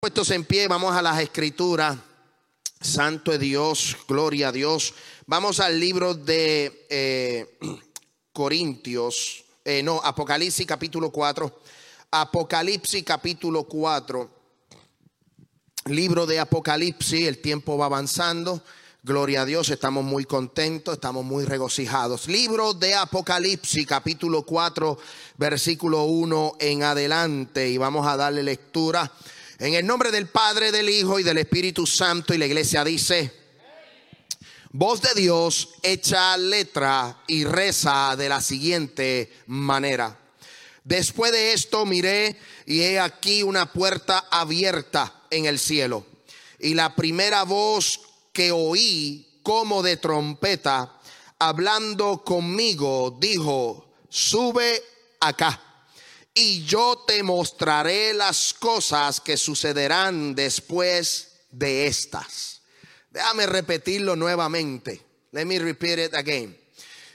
[0.00, 1.94] Puestos en pie, vamos a las escrituras.
[2.80, 4.94] Santo es Dios, gloria a Dios.
[5.26, 7.58] Vamos al libro de eh,
[8.32, 11.60] Corintios, eh, no, Apocalipsis capítulo 4.
[12.12, 14.30] Apocalipsis capítulo 4.
[15.84, 18.62] Libro de Apocalipsis, el tiempo va avanzando.
[19.02, 22.26] Gloria a Dios, estamos muy contentos, estamos muy regocijados.
[22.26, 24.98] Libro de Apocalipsis, capítulo 4,
[25.36, 27.68] versículo 1 en adelante.
[27.68, 29.12] Y vamos a darle lectura.
[29.60, 32.32] En el nombre del Padre, del Hijo y del Espíritu Santo.
[32.32, 33.30] Y la iglesia dice,
[34.70, 40.18] voz de Dios echa letra y reza de la siguiente manera.
[40.82, 46.06] Después de esto miré y he aquí una puerta abierta en el cielo.
[46.58, 48.00] Y la primera voz
[48.32, 50.98] que oí como de trompeta
[51.38, 54.82] hablando conmigo dijo, sube
[55.20, 55.69] acá
[56.40, 62.62] y yo te mostraré las cosas que sucederán después de estas.
[63.10, 65.04] Déjame repetirlo nuevamente.
[65.32, 66.58] Let me repeat it again.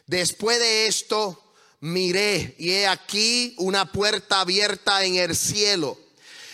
[0.06, 1.42] Después de esto
[1.80, 5.98] miré y he aquí una puerta abierta en el cielo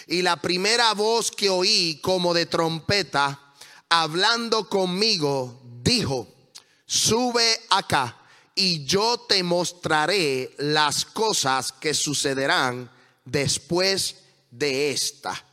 [0.08, 3.54] y la primera voz que oí como de trompeta
[3.90, 6.26] hablando conmigo dijo,
[6.86, 8.21] sube acá
[8.56, 12.92] y yo te mostraré las cosas que sucederán
[13.26, 14.18] después
[14.50, 15.46] de esta.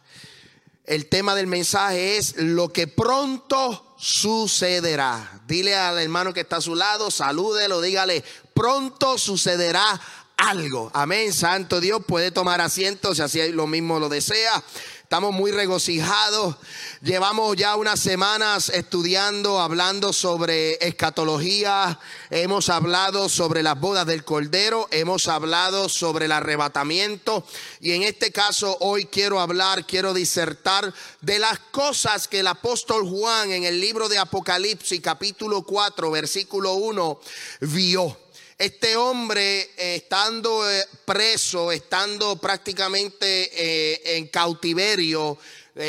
[0.84, 5.42] El tema del mensaje es lo que pronto sucederá.
[5.46, 8.24] Dile al hermano que está a su lado, salúdelo, dígale,
[8.54, 10.00] pronto sucederá
[10.38, 10.90] algo.
[10.94, 14.62] Amén, Santo Dios, puede tomar asiento si así lo mismo lo desea.
[15.02, 16.56] Estamos muy regocijados.
[17.00, 21.98] Llevamos ya unas semanas estudiando, hablando sobre escatología.
[22.28, 24.86] Hemos hablado sobre las bodas del Cordero.
[24.90, 27.42] Hemos hablado sobre el arrebatamiento.
[27.80, 33.08] Y en este caso hoy quiero hablar, quiero disertar de las cosas que el apóstol
[33.08, 37.18] Juan en el libro de Apocalipsis capítulo 4 versículo 1
[37.62, 38.27] vio.
[38.58, 45.38] Este hombre, eh, estando eh, preso, estando prácticamente eh, en cautiverio,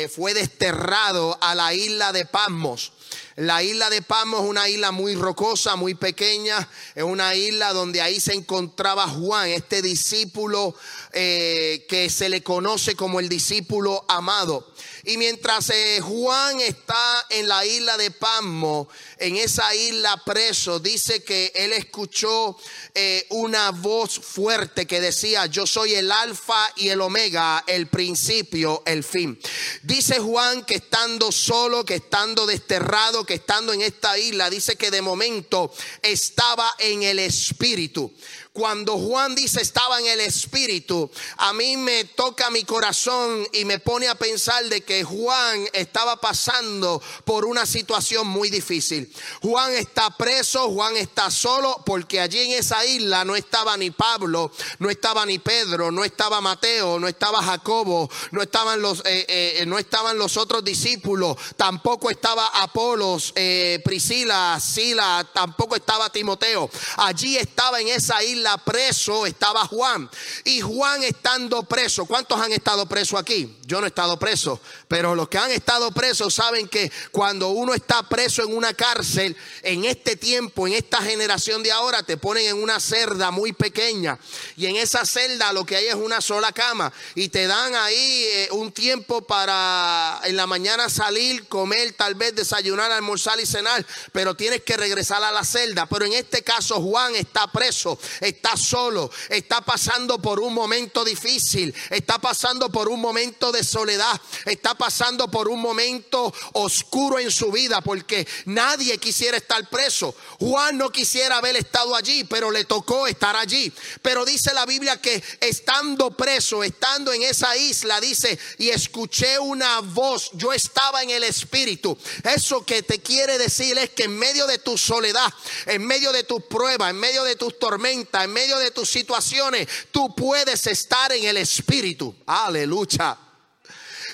[0.08, 2.92] fue desterrado a la isla de Pasmos.
[3.34, 6.68] La isla de Pasmos es una isla muy rocosa, muy pequeña.
[6.94, 10.76] Es una isla donde ahí se encontraba Juan, este discípulo
[11.10, 14.72] que se le conoce como el discípulo amado.
[15.04, 15.72] Y mientras
[16.02, 18.88] Juan está en la isla de Pasmo,
[19.18, 22.56] en esa isla preso, dice que él escuchó
[22.94, 28.82] eh, una voz fuerte que decía, yo soy el alfa y el omega, el principio,
[28.86, 29.38] el fin.
[29.82, 34.90] Dice Juan que estando solo, que estando desterrado, que estando en esta isla, dice que
[34.90, 35.72] de momento
[36.02, 38.12] estaba en el espíritu.
[38.52, 43.78] Cuando Juan dice estaba en el Espíritu, a mí me toca mi corazón y me
[43.78, 49.14] pone a pensar de que Juan estaba pasando por una situación muy difícil.
[49.40, 54.50] Juan está preso, Juan está solo porque allí en esa isla no estaba ni Pablo,
[54.80, 59.26] no estaba ni Pedro, no estaba Mateo, no estaba Jacobo, no estaban los, eh,
[59.60, 66.68] eh, no estaban los otros discípulos, tampoco estaba Apolos, eh, Priscila, Sila, tampoco estaba Timoteo.
[66.96, 70.08] Allí estaba en esa isla preso estaba Juan.
[70.44, 73.56] Y Juan estando preso, ¿cuántos han estado presos aquí?
[73.66, 77.74] Yo no he estado preso, pero los que han estado presos saben que cuando uno
[77.74, 82.46] está preso en una cárcel, en este tiempo, en esta generación de ahora, te ponen
[82.46, 84.18] en una celda muy pequeña.
[84.56, 86.92] Y en esa celda lo que hay es una sola cama.
[87.14, 92.34] Y te dan ahí eh, un tiempo para en la mañana salir, comer, tal vez
[92.34, 93.84] desayunar, almorzar y cenar.
[94.12, 95.86] Pero tienes que regresar a la celda.
[95.86, 97.98] Pero en este caso Juan está preso
[98.30, 104.20] está solo, está pasando por un momento difícil, está pasando por un momento de soledad,
[104.46, 110.14] está pasando por un momento oscuro en su vida, porque nadie quisiera estar preso.
[110.38, 113.72] Juan no quisiera haber estado allí, pero le tocó estar allí.
[114.02, 119.80] Pero dice la Biblia que estando preso, estando en esa isla, dice, y escuché una
[119.80, 121.96] voz, yo estaba en el Espíritu.
[122.24, 125.32] Eso que te quiere decir es que en medio de tu soledad,
[125.66, 129.68] en medio de tus pruebas, en medio de tus tormentas, en medio de tus situaciones,
[129.90, 132.14] tú puedes estar en el Espíritu.
[132.26, 133.16] Aleluya.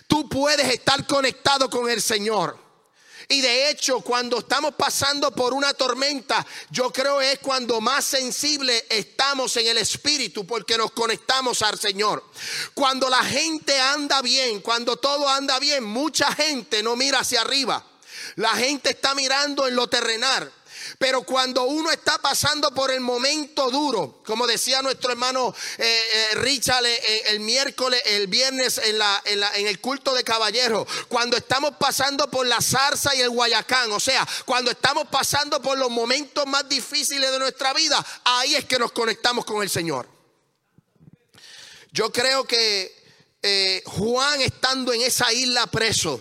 [0.07, 2.67] Tú puedes estar conectado con el Señor.
[3.29, 8.87] Y de hecho, cuando estamos pasando por una tormenta, yo creo es cuando más sensible
[8.89, 12.23] estamos en el espíritu porque nos conectamos al Señor.
[12.73, 17.85] Cuando la gente anda bien, cuando todo anda bien, mucha gente no mira hacia arriba.
[18.37, 20.53] La gente está mirando en lo terrenal.
[20.99, 26.35] Pero cuando uno está pasando por el momento duro, como decía nuestro hermano eh, eh,
[26.37, 28.97] Richard eh, el miércoles, el viernes en,
[29.27, 34.01] en, el culto de caballeros, cuando estamos pasando por la zarza y el guayacán, o
[34.01, 38.79] sea, cuando estamos pasando por los momentos más difíciles de nuestra vida, ahí es que
[38.79, 40.09] nos conectamos con el Señor.
[41.93, 42.95] Yo creo que
[43.85, 46.21] Juan estando en esa isla preso,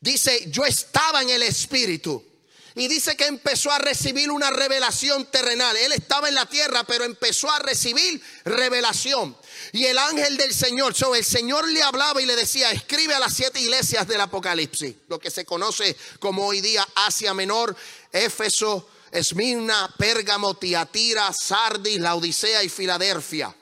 [0.00, 2.31] dice, yo estaba en el Espíritu.
[2.74, 5.76] Y dice que empezó a recibir una revelación terrenal.
[5.76, 9.36] Él estaba en la tierra, pero empezó a recibir revelación.
[9.72, 13.34] Y el ángel del Señor, el Señor le hablaba y le decía, escribe a las
[13.34, 17.76] siete iglesias del Apocalipsis, lo que se conoce como hoy día Asia Menor,
[18.10, 23.54] Éfeso, Esmirna, Pérgamo, Tiatira, Sardis, la Odisea y Filadelfia.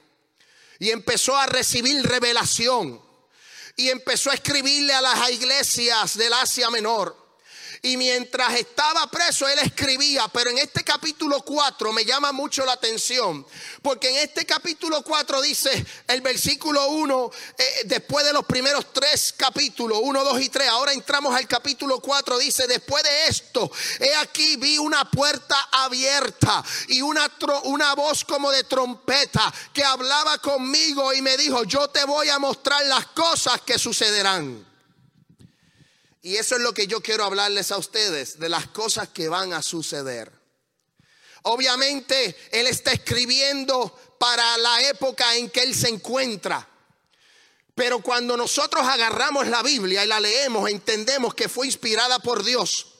[0.78, 3.00] Y empezó a recibir revelación.
[3.76, 7.19] Y empezó a escribirle a las iglesias del Asia Menor.
[7.82, 12.72] Y mientras estaba preso, él escribía, pero en este capítulo 4 me llama mucho la
[12.72, 13.46] atención,
[13.80, 19.32] porque en este capítulo 4 dice el versículo 1, eh, después de los primeros tres
[19.34, 24.14] capítulos, 1, 2 y 3, ahora entramos al capítulo 4, dice, después de esto, he
[24.16, 27.30] aquí vi una puerta abierta y una,
[27.64, 32.38] una voz como de trompeta que hablaba conmigo y me dijo, yo te voy a
[32.38, 34.69] mostrar las cosas que sucederán.
[36.22, 39.52] Y eso es lo que yo quiero hablarles a ustedes, de las cosas que van
[39.52, 40.30] a suceder.
[41.42, 46.68] Obviamente, Él está escribiendo para la época en que Él se encuentra.
[47.74, 52.99] Pero cuando nosotros agarramos la Biblia y la leemos, entendemos que fue inspirada por Dios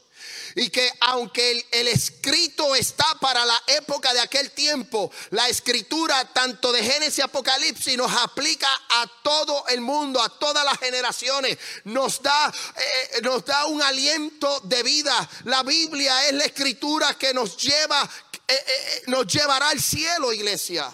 [0.55, 6.73] y que aunque el, escrito está para la época de aquel tiempo, la escritura tanto
[6.73, 11.59] de Génesis y Apocalipsis nos aplica a todo el mundo, a todas las generaciones.
[11.85, 15.29] Nos da, eh, nos da un aliento de vida.
[15.45, 18.09] La Biblia es la escritura que nos lleva,
[18.49, 20.93] eh, eh, nos llevará al cielo, iglesia.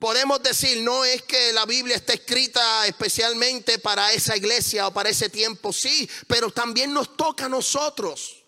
[0.00, 5.10] Podemos decir, no es que la Biblia está escrita especialmente para esa iglesia o para
[5.10, 8.38] ese tiempo, sí, pero también nos toca a nosotros.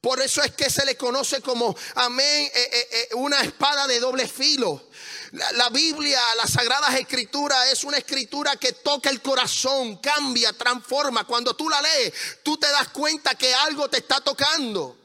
[0.00, 4.00] Por eso es que se le conoce como, amén, eh, eh, eh, una espada de
[4.00, 4.88] doble filo.
[5.32, 11.24] La, Biblia, las Sagradas Escrituras es una escritura que toca el corazón, cambia, transforma.
[11.24, 14.97] Cuando tú la lees, tú te das cuenta que algo te está tocando.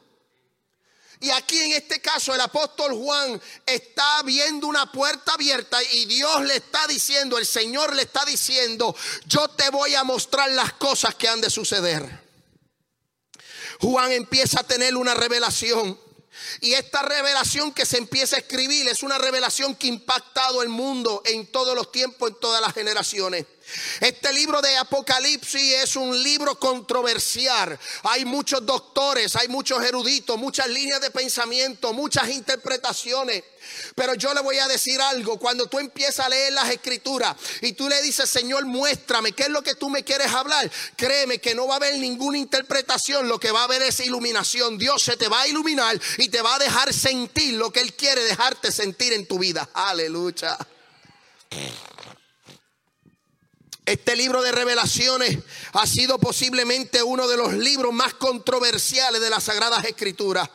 [1.24, 6.42] Y aquí en este caso el apóstol Juan está viendo una puerta abierta y Dios
[6.42, 8.94] le está diciendo, el Señor le está diciendo,
[9.24, 12.22] yo te voy a mostrar las cosas que han de suceder.
[13.80, 15.98] Juan empieza a tener una revelación.
[16.60, 20.68] Y esta revelación que se empieza a escribir es una revelación que ha impactado el
[20.68, 23.46] mundo en todos los tiempos, en todas las generaciones.
[24.00, 27.78] Este libro de Apocalipsis es un libro controversial.
[28.04, 33.44] Hay muchos doctores, hay muchos eruditos, muchas líneas de pensamiento, muchas interpretaciones.
[33.94, 37.72] Pero yo le voy a decir algo, cuando tú empiezas a leer las escrituras y
[37.72, 41.54] tú le dices, Señor, muéstrame qué es lo que tú me quieres hablar, créeme que
[41.54, 44.78] no va a haber ninguna interpretación, lo que va a haber es iluminación.
[44.78, 47.94] Dios se te va a iluminar y te va a dejar sentir lo que Él
[47.94, 49.68] quiere dejarte sentir en tu vida.
[49.72, 50.58] Aleluya.
[53.84, 55.38] Este libro de revelaciones
[55.72, 60.48] ha sido posiblemente uno de los libros más controversiales de las Sagradas Escrituras.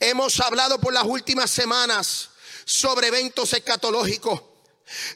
[0.00, 2.30] Hemos hablado por las últimas semanas
[2.64, 4.42] sobre eventos escatológicos.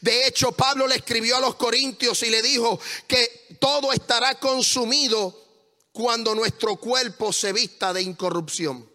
[0.03, 5.47] De hecho, Pablo le escribió a los Corintios y le dijo que todo estará consumido
[5.93, 8.87] cuando nuestro cuerpo se vista de incorrupción.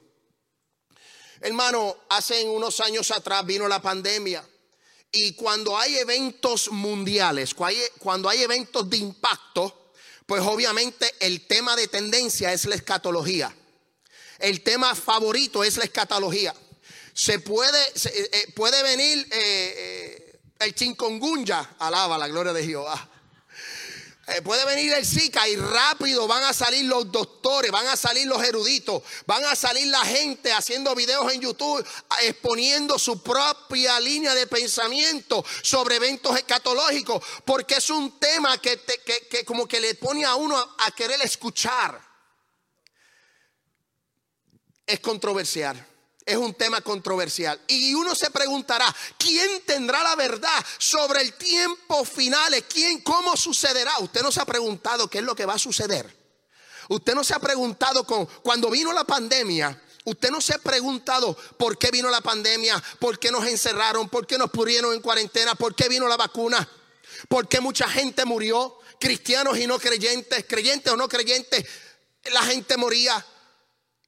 [1.42, 4.48] Hermano, hace unos años atrás vino la pandemia
[5.16, 7.54] y cuando hay eventos mundiales,
[8.00, 9.92] cuando hay eventos de impacto,
[10.26, 13.56] pues obviamente el tema de tendencia es la escatología.
[14.40, 16.56] El tema favorito es la escatología.
[17.14, 23.10] Se puede, eh, eh, puede venir eh, el chingongunya, alaba la gloria de Jehová.
[24.34, 28.26] Eh, puede venir el Zika y rápido van a salir los doctores, van a salir
[28.26, 31.86] los eruditos, van a salir la gente haciendo videos en YouTube
[32.22, 38.80] exponiendo su propia línea de pensamiento sobre eventos escatológicos, porque es un tema que,
[39.30, 42.02] que como que le pone a uno a querer escuchar.
[44.86, 45.93] Es controversial.
[46.26, 47.60] Es un tema controversial.
[47.68, 48.86] Y uno se preguntará,
[49.18, 52.64] ¿quién tendrá la verdad sobre el tiempo final?
[52.66, 54.00] ¿Quién, cómo sucederá?
[54.00, 56.24] Usted no se ha preguntado qué es lo que va a suceder.
[56.90, 61.36] Usted no se ha preguntado con, cuando vino la pandemia, usted no se ha preguntado
[61.58, 65.56] por qué vino la pandemia, por qué nos encerraron, por qué nos pusieron en cuarentena,
[65.56, 66.68] por qué vino la vacuna,
[67.28, 71.66] por qué mucha gente murió, cristianos y no creyentes, creyentes o no creyentes,
[72.32, 73.26] la gente moría.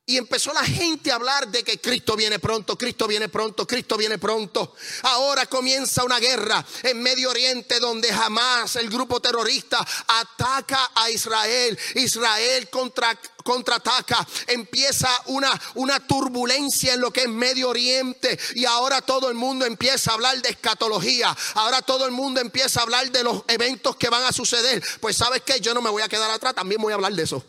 [0.07, 3.97] Y empezó la gente a hablar de que Cristo viene pronto, Cristo viene pronto, Cristo
[3.97, 4.75] viene pronto.
[5.01, 11.75] Ahora comienza una guerra en Medio Oriente donde jamás el grupo terrorista ataca a Israel.
[11.95, 14.27] Israel contra, contraataca.
[14.45, 18.37] Empieza una, una turbulencia en lo que es Medio Oriente.
[18.53, 21.35] Y ahora todo el mundo empieza a hablar de escatología.
[21.55, 24.83] Ahora todo el mundo empieza a hablar de los eventos que van a suceder.
[24.99, 27.23] Pues sabes que yo no me voy a quedar atrás, también voy a hablar de
[27.23, 27.43] eso.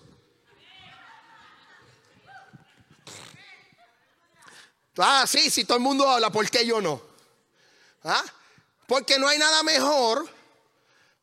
[4.99, 7.03] Ah, sí, si todo el mundo habla, ¿por qué yo no?
[8.05, 8.25] ¿Ah?
[8.87, 10.29] Porque no hay nada mejor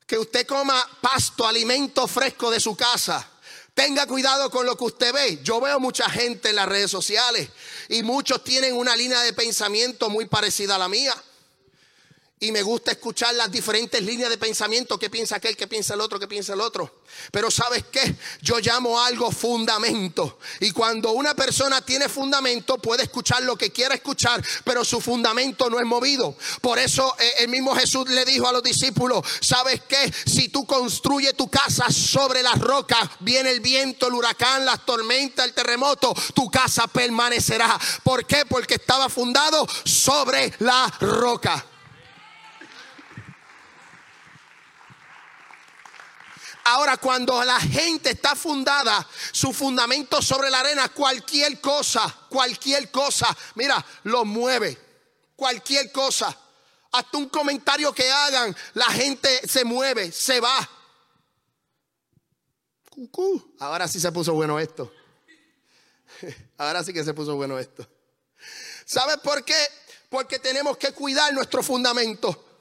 [0.06, 3.30] que usted coma pasto, alimento fresco de su casa.
[3.74, 5.40] Tenga cuidado con lo que usted ve.
[5.42, 7.50] Yo veo mucha gente en las redes sociales
[7.90, 11.16] y muchos tienen una línea de pensamiento muy parecida a la mía
[12.40, 16.02] y me gusta escuchar las diferentes líneas de pensamiento, qué piensa aquel, qué piensa el
[16.02, 17.04] otro, qué piensa el otro.
[17.32, 20.40] Pero sabes qué, yo llamo algo fundamento.
[20.60, 25.70] Y cuando una persona tiene fundamento, puede escuchar lo que quiera escuchar, pero su fundamento
[25.70, 26.36] no es movido.
[26.60, 30.66] Por eso eh, el mismo Jesús le dijo a los discípulos, sabes qué, si tú
[30.66, 36.14] construyes tu casa sobre las rocas, viene el viento, el huracán, las tormentas, el terremoto,
[36.34, 37.80] tu casa permanecerá.
[38.04, 38.46] ¿Por qué?
[38.46, 41.68] Porque estaba fundado sobre la roca.
[46.66, 53.36] Ahora, cuando la gente está fundada, su fundamento sobre la arena, cualquier cosa, cualquier cosa,
[53.56, 54.78] mira, lo mueve.
[55.36, 56.38] Cualquier cosa.
[56.92, 60.70] Hasta un comentario que hagan, la gente se mueve, se va.
[63.60, 64.94] Ahora sí se puso bueno esto.
[66.58, 67.86] Ahora sí que se puso bueno esto.
[68.86, 69.68] ¿Sabes por qué?
[70.10, 72.53] Porque tenemos que cuidar nuestro fundamento.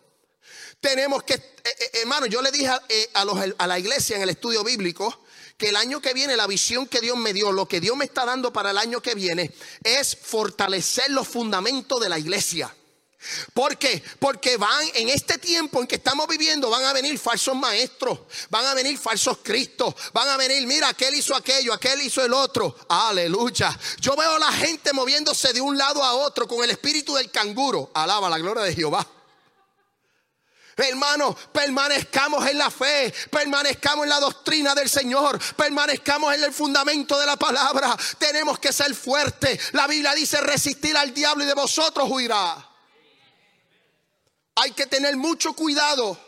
[0.83, 3.25] Tenemos que, eh, eh, hermano, yo le dije eh, a,
[3.59, 5.23] a la iglesia en el estudio bíblico
[5.57, 8.05] que el año que viene, la visión que Dios me dio, lo que Dios me
[8.05, 9.53] está dando para el año que viene,
[9.85, 12.75] es fortalecer los fundamentos de la iglesia.
[13.55, 14.03] ¿Por qué?
[14.19, 18.19] Porque van en este tiempo en que estamos viviendo, van a venir falsos maestros,
[18.51, 22.33] van a venir falsos cristos, van a venir, mira, aquel hizo aquello, aquel hizo el
[22.33, 22.75] otro.
[22.89, 23.79] Aleluya.
[24.01, 27.31] Yo veo a la gente moviéndose de un lado a otro con el espíritu del
[27.31, 27.93] canguro.
[27.95, 29.22] Alaba la gloria de Jehová.
[30.89, 37.19] Hermano, permanezcamos en la fe, permanezcamos en la doctrina del Señor, permanezcamos en el fundamento
[37.19, 37.97] de la palabra.
[38.19, 39.73] Tenemos que ser fuertes.
[39.73, 42.69] La Biblia dice resistir al diablo y de vosotros huirá.
[44.57, 46.19] Hay que tener mucho cuidado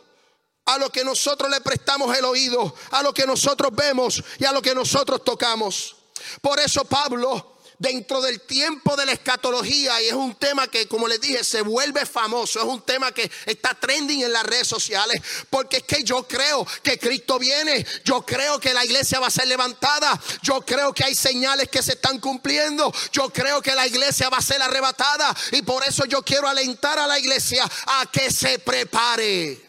[0.65, 4.53] a lo que nosotros le prestamos el oído, a lo que nosotros vemos y a
[4.53, 5.97] lo que nosotros tocamos.
[6.41, 11.09] Por eso Pablo dentro del tiempo de la escatología y es un tema que, como
[11.09, 15.21] les dije, se vuelve famoso, es un tema que está trending en las redes sociales,
[15.51, 19.31] porque es que yo creo que Cristo viene, yo creo que la iglesia va a
[19.31, 23.87] ser levantada, yo creo que hay señales que se están cumpliendo, yo creo que la
[23.87, 28.07] iglesia va a ser arrebatada y por eso yo quiero alentar a la iglesia a
[28.11, 29.61] que se prepare.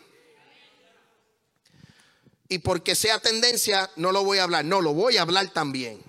[2.48, 6.05] Y porque sea tendencia, no lo voy a hablar, no, lo voy a hablar también.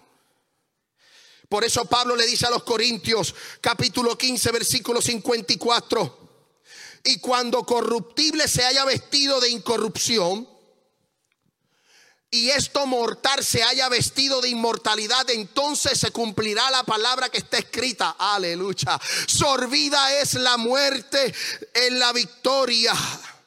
[1.49, 6.19] Por eso Pablo le dice a los Corintios, capítulo 15, versículo 54,
[7.05, 10.49] y cuando corruptible se haya vestido de incorrupción,
[12.31, 17.59] y esto mortal se haya vestido de inmortalidad, entonces se cumplirá la palabra que está
[17.59, 18.17] escrita.
[18.19, 19.01] Aleluya.
[19.27, 21.33] Sorbida es la muerte
[21.73, 22.93] en la victoria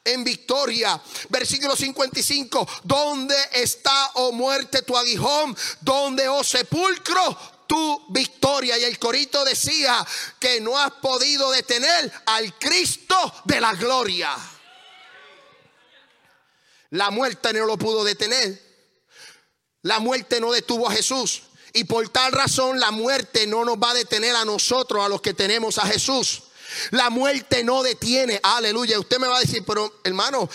[0.04, 1.00] en victoria.
[1.28, 2.66] Versículo 55.
[2.84, 5.56] ¿Dónde está, oh muerte, tu aguijón?
[5.80, 7.36] ¿Dónde, oh sepulcro,
[7.70, 8.76] tu victoria.
[8.76, 10.04] Y el corito decía
[10.40, 14.36] que no has podido detener al Cristo de la gloria.
[16.90, 18.60] La muerte no lo pudo detener.
[19.82, 21.42] La muerte no detuvo a Jesús.
[21.72, 25.20] Y por tal razón la muerte no nos va a detener a nosotros, a los
[25.20, 26.42] que tenemos a Jesús.
[26.90, 28.40] La muerte no detiene.
[28.42, 28.98] Aleluya.
[28.98, 30.48] Usted me va a decir, pero hermano,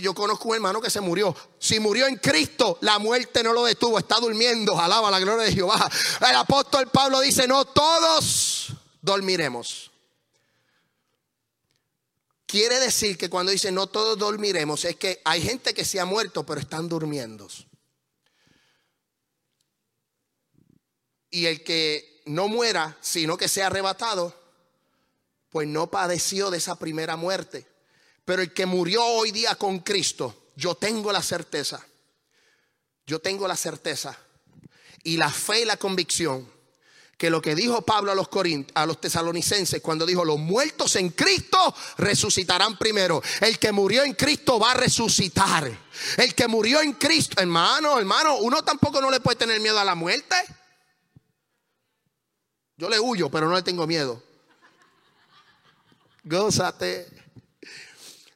[0.00, 1.34] yo conozco un hermano que se murió.
[1.58, 3.98] Si murió en Cristo, la muerte no lo detuvo.
[3.98, 4.78] Está durmiendo.
[4.78, 5.90] Alaba la gloria de Jehová.
[6.20, 9.90] El apóstol Pablo dice, no todos dormiremos.
[12.46, 16.04] Quiere decir que cuando dice no todos dormiremos, es que hay gente que se ha
[16.04, 17.48] muerto, pero están durmiendo.
[21.30, 24.45] Y el que no muera, sino que sea arrebatado,
[25.50, 27.66] pues no padeció de esa primera muerte.
[28.24, 31.84] Pero el que murió hoy día con Cristo, yo tengo la certeza,
[33.06, 34.18] yo tengo la certeza
[35.04, 36.56] y la fe y la convicción
[37.16, 38.28] que lo que dijo Pablo a los
[38.74, 43.22] a los tesalonicenses cuando dijo los muertos en Cristo resucitarán primero.
[43.40, 45.70] El que murió en Cristo va a resucitar.
[46.18, 49.84] El que murió en Cristo, hermano, hermano, uno tampoco no le puede tener miedo a
[49.84, 50.36] la muerte.
[52.76, 54.22] Yo le huyo, pero no le tengo miedo.
[56.28, 57.06] Gózate.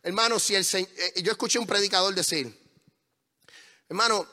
[0.04, 2.56] Hermano, si el eh, yo escuché un predicador decir,
[3.88, 4.26] hermano,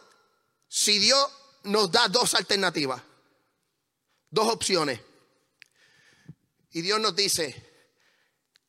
[0.67, 1.27] si Dios
[1.63, 3.01] nos da dos alternativas,
[4.29, 4.99] dos opciones,
[6.71, 7.55] y Dios nos dice,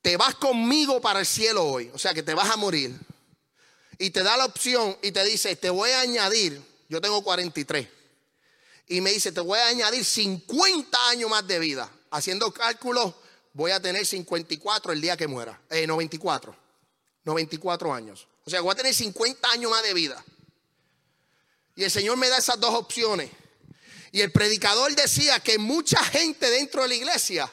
[0.00, 2.98] te vas conmigo para el cielo hoy, o sea que te vas a morir,
[3.98, 7.86] y te da la opción y te dice, te voy a añadir, yo tengo 43,
[8.86, 13.14] y me dice, te voy a añadir 50 años más de vida, haciendo cálculos,
[13.52, 16.54] voy a tener 54 el día que muera, eh, 94,
[17.24, 20.24] 94 años, o sea, voy a tener 50 años más de vida.
[21.76, 23.30] Y el Señor me da esas dos opciones.
[24.10, 27.52] Y el predicador decía que mucha gente dentro de la iglesia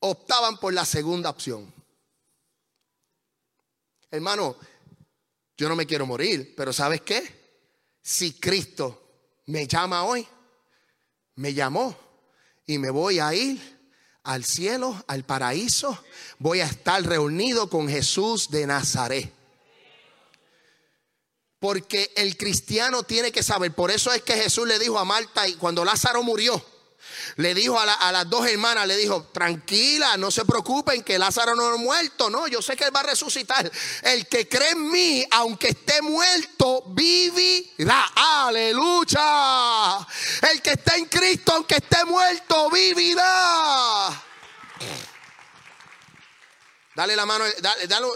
[0.00, 1.74] optaban por la segunda opción.
[4.10, 4.56] Hermano,
[5.56, 7.58] yo no me quiero morir, pero ¿sabes qué?
[8.00, 9.02] Si Cristo
[9.46, 10.26] me llama hoy,
[11.34, 11.96] me llamó
[12.66, 13.77] y me voy a ir
[14.28, 15.98] al cielo, al paraíso,
[16.38, 19.32] voy a estar reunido con Jesús de Nazaret.
[21.58, 25.48] Porque el cristiano tiene que saber, por eso es que Jesús le dijo a Marta
[25.48, 26.62] y cuando Lázaro murió,
[27.36, 31.66] le dijo a, las dos hermanas, le dijo, tranquila, no se preocupen que Lázaro no
[31.66, 33.70] ha muerto, no, yo sé que él va a resucitar.
[34.02, 38.06] El que cree en mí, aunque esté muerto, vivirá.
[38.14, 40.06] Aleluya.
[40.50, 44.24] El que está en Cristo, aunque esté muerto, vivirá.
[46.94, 48.06] Dale la mano, dale, dale,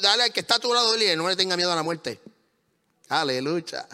[0.00, 2.20] dale, al que está a tu lado, y no le tenga miedo a la muerte.
[3.08, 3.86] Aleluya.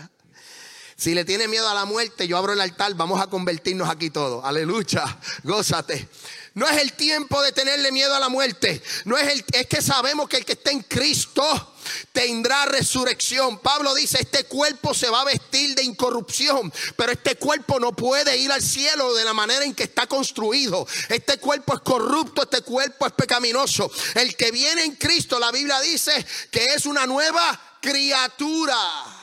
[1.00, 4.10] Si le tiene miedo a la muerte, yo abro el altar, vamos a convertirnos aquí
[4.10, 4.44] todos.
[4.44, 6.06] Aleluya, gózate.
[6.52, 8.82] No es el tiempo de tenerle miedo a la muerte.
[9.06, 11.74] No es el es que sabemos que el que está en Cristo
[12.12, 13.60] tendrá resurrección.
[13.60, 18.36] Pablo dice, este cuerpo se va a vestir de incorrupción, pero este cuerpo no puede
[18.36, 20.86] ir al cielo de la manera en que está construido.
[21.08, 23.90] Este cuerpo es corrupto, este cuerpo es pecaminoso.
[24.16, 29.19] El que viene en Cristo, la Biblia dice que es una nueva criatura.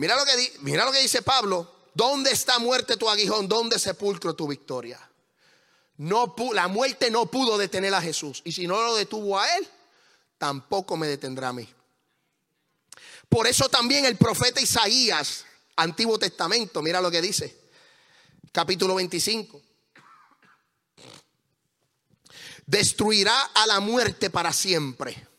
[0.00, 0.24] Mira lo
[0.92, 1.70] que, dice Pablo.
[1.92, 3.46] ¿Dónde está muerte tu aguijón?
[3.46, 4.98] ¿Dónde sepulcro tu victoria?
[5.98, 8.40] No, la muerte no pudo detener a Jesús.
[8.46, 9.68] Y si no lo detuvo a él,
[10.38, 11.68] tampoco me detendrá a mí.
[13.28, 15.44] Por eso también el profeta Isaías,
[15.76, 17.54] Antiguo Testamento, mira lo que dice.
[18.52, 19.60] Capítulo 25.
[22.64, 25.29] Destruirá a la muerte para siempre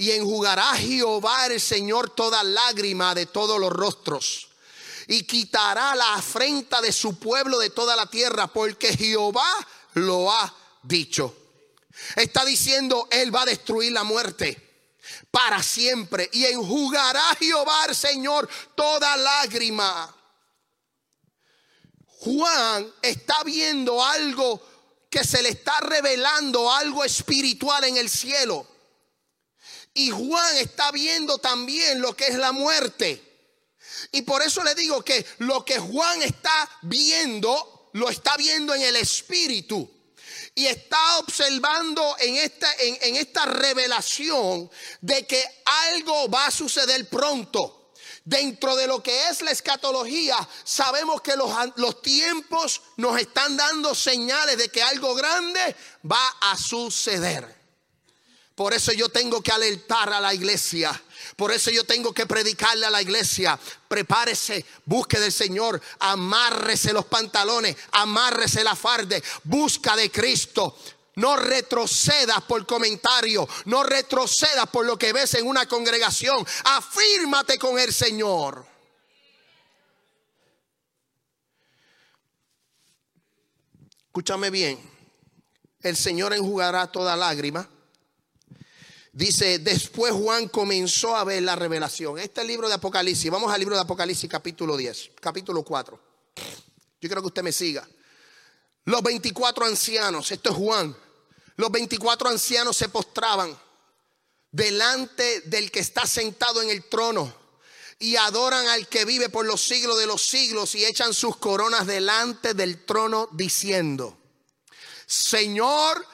[0.00, 4.48] y enjugará Jehová el Señor toda lágrima de todos los rostros.
[5.08, 9.46] Y quitará la afrenta de su pueblo de toda la tierra, porque Jehová
[9.92, 11.36] lo ha dicho.
[12.16, 14.96] Está diciendo, Él va a destruir la muerte
[15.30, 16.30] para siempre.
[16.32, 20.16] Y enjugará Jehová el Señor toda lágrima.
[22.06, 24.66] Juan está viendo algo
[25.10, 28.66] que se le está revelando, algo espiritual en el cielo.
[29.94, 33.30] Y Juan está viendo también lo que es la muerte.
[34.12, 38.82] Y por eso le digo que lo que Juan está viendo, lo está viendo en
[38.82, 39.88] el espíritu.
[40.54, 45.42] Y está observando en esta, en, esta revelación de que
[45.90, 47.76] algo va a suceder pronto.
[48.22, 53.94] Dentro de lo que es la escatología, sabemos que los, los, tiempos nos están dando
[53.94, 55.74] señales de que algo grande
[56.04, 57.59] va a suceder.
[58.60, 60.92] Por eso yo tengo que alertar a la iglesia.
[61.34, 63.58] Por eso yo tengo que predicarle a la iglesia.
[63.88, 70.76] Prepárese, busque del Señor, amárrese los pantalones, amárrese la farde, busca de Cristo.
[71.14, 76.46] No retrocedas por comentario, no retrocedas por lo que ves en una congregación.
[76.64, 78.66] Afírmate con el Señor.
[84.04, 84.78] Escúchame bien.
[85.80, 87.66] El Señor enjugará toda lágrima
[89.12, 92.18] Dice, después Juan comenzó a ver la revelación.
[92.18, 93.30] Este es el libro de Apocalipsis.
[93.30, 96.00] Vamos al libro de Apocalipsis capítulo 10, capítulo 4.
[96.36, 97.88] Yo quiero que usted me siga.
[98.84, 100.96] Los 24 ancianos, esto es Juan.
[101.56, 103.58] Los 24 ancianos se postraban
[104.52, 107.34] delante del que está sentado en el trono
[107.98, 111.86] y adoran al que vive por los siglos de los siglos y echan sus coronas
[111.86, 114.16] delante del trono diciendo,
[115.06, 116.06] Señor,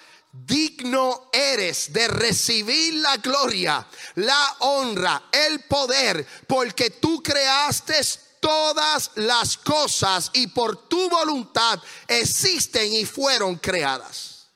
[0.44, 7.94] digno eres de recibir la gloria, la honra, el poder, porque tú creaste
[8.40, 14.48] todas las cosas y por tu voluntad existen y fueron creadas.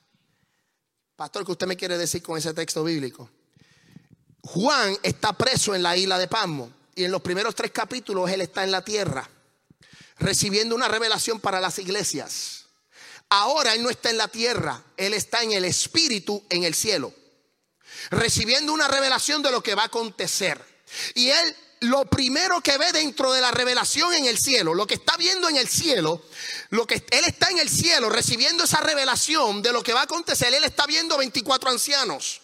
[1.17, 3.29] Pastor, ¿qué usted me quiere decir con ese texto bíblico?
[4.43, 8.41] Juan está preso en la isla de Pasmo y en los primeros tres capítulos él
[8.41, 9.29] está en la tierra
[10.21, 12.60] recibiendo una revelación para las iglesias.
[13.31, 17.15] Ahora Él no está en la tierra, Él está en el Espíritu, en el cielo,
[18.11, 20.61] recibiendo una revelación de lo que va a acontecer.
[21.15, 24.95] Y Él lo primero que ve dentro de la revelación en el cielo, lo que
[24.95, 26.23] está viendo en el cielo,
[26.71, 30.05] lo que él está en el cielo recibiendo esa revelación de lo que va a
[30.05, 32.43] acontecer, él está viendo 24 ancianos.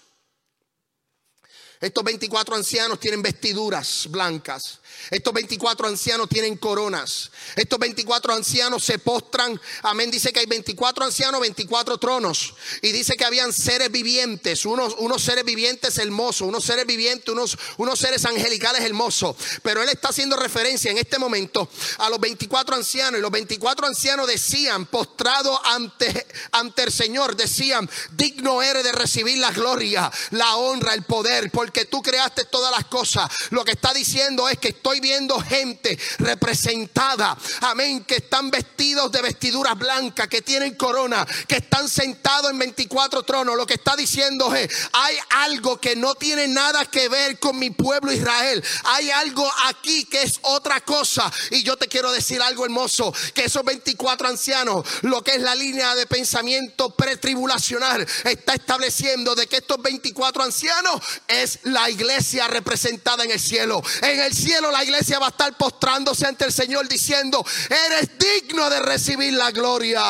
[1.80, 4.80] Estos 24 ancianos tienen vestiduras blancas.
[5.10, 7.30] Estos 24 ancianos tienen coronas.
[7.54, 9.60] Estos 24 ancianos se postran.
[9.82, 10.10] Amén.
[10.10, 12.54] Dice que hay 24 ancianos, 24 tronos.
[12.82, 17.56] Y dice que habían seres vivientes, unos, unos seres vivientes hermosos, unos seres vivientes, unos,
[17.76, 19.36] unos seres angelicales hermosos.
[19.62, 23.18] Pero él está haciendo referencia en este momento a los 24 ancianos.
[23.18, 29.38] Y los 24 ancianos decían, postrado ante, ante el Señor, decían, digno eres de recibir
[29.38, 33.30] la gloria, la honra, el poder, porque tú creaste todas las cosas.
[33.50, 39.20] Lo que está diciendo es que estoy viendo gente representada, amén, que están vestidos de
[39.20, 43.56] vestiduras blancas, que tienen corona, que están sentados en 24 tronos.
[43.56, 47.70] Lo que está diciendo es, hay algo que no tiene nada que ver con mi
[47.70, 48.62] pueblo Israel.
[48.84, 51.32] Hay algo aquí que es otra cosa.
[51.50, 55.56] Y yo te quiero decir algo hermoso, que esos 24 ancianos, lo que es la
[55.56, 63.24] línea de pensamiento pretribulacional, está estableciendo de que estos 24 ancianos es la iglesia representada
[63.24, 63.82] en el cielo.
[64.02, 68.68] En el cielo la iglesia va a estar postrándose ante el Señor diciendo, eres digno
[68.68, 70.02] de recibir la gloria.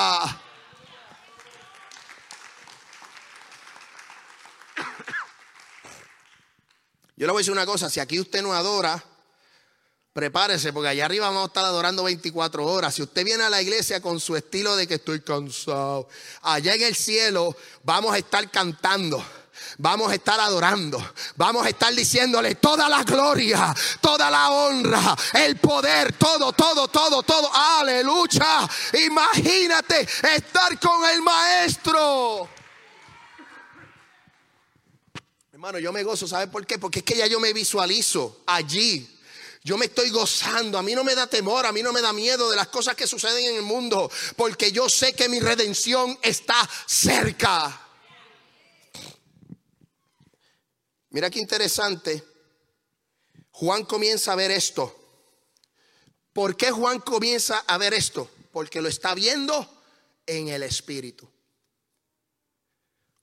[7.19, 9.03] Yo le voy a decir una cosa, si aquí usted no adora,
[10.13, 12.95] prepárese porque allá arriba vamos a estar adorando 24 horas.
[12.95, 16.09] Si usted viene a la iglesia con su estilo de que estoy cansado,
[16.43, 19.25] allá en el cielo vamos a estar cantando
[19.79, 25.57] vamos a estar adorando, vamos a estar diciéndole toda la gloria, toda la honra, el
[25.57, 27.51] poder, todo, todo, todo, todo.
[27.53, 28.69] Aleluya.
[29.07, 32.49] Imagínate estar con el maestro.
[35.53, 36.79] Hermano, yo me gozo, ¿sabe por qué?
[36.79, 39.11] Porque es que ya yo me visualizo allí.
[39.65, 42.13] Yo me estoy gozando, a mí no me da temor, a mí no me da
[42.13, 46.17] miedo de las cosas que suceden en el mundo, porque yo sé que mi redención
[46.23, 47.86] está cerca.
[51.11, 52.25] Mira qué interesante.
[53.51, 54.95] Juan comienza a ver esto.
[56.33, 58.31] ¿Por qué Juan comienza a ver esto?
[58.53, 59.83] Porque lo está viendo
[60.27, 61.29] en el Espíritu.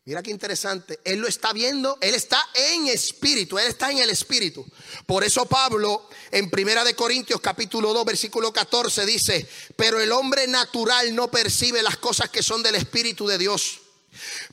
[0.06, 1.00] Mira qué interesante.
[1.06, 4.66] Él lo está viendo, él está en espíritu, él está en el espíritu.
[5.06, 10.46] Por eso Pablo en Primera de Corintios capítulo 2 versículo 14 dice, "Pero el hombre
[10.48, 13.80] natural no percibe las cosas que son del espíritu de Dios,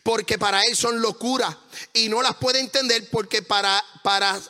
[0.05, 1.59] porque para él son locura
[1.93, 4.41] y no las puede entender porque para, para,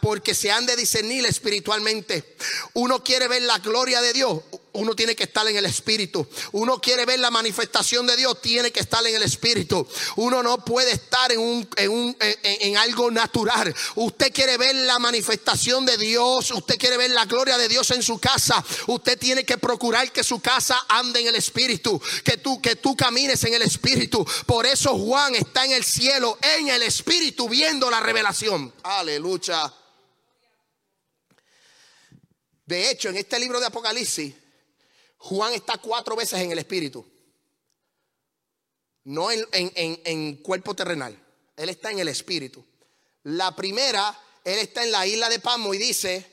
[0.00, 2.36] porque se han de discernir espiritualmente.
[2.74, 4.42] Uno quiere ver la gloria de Dios,
[4.78, 6.26] uno tiene que estar en el espíritu.
[6.52, 9.86] Uno quiere ver la manifestación de Dios, tiene que estar en el espíritu.
[10.16, 13.74] Uno no puede estar en un, en, un, en, algo natural.
[13.96, 18.02] Usted quiere ver la manifestación de Dios, usted quiere ver la gloria de Dios en
[18.02, 18.64] su casa.
[18.86, 22.96] Usted tiene que procurar que su casa ande en el espíritu, que tú que tú
[22.96, 24.24] camines en el espíritu.
[24.46, 28.72] Por eso Juan está en el cielo en el el Espíritu viendo la revelación.
[28.82, 29.72] Aleluya.
[32.64, 34.34] De hecho, en este libro de Apocalipsis,
[35.18, 37.04] Juan está cuatro veces en el Espíritu.
[39.04, 41.18] No en, en, cuerpo terrenal.
[41.56, 42.64] Él está en el Espíritu.
[43.24, 46.26] La primera, él está en la isla de Pamo y dice,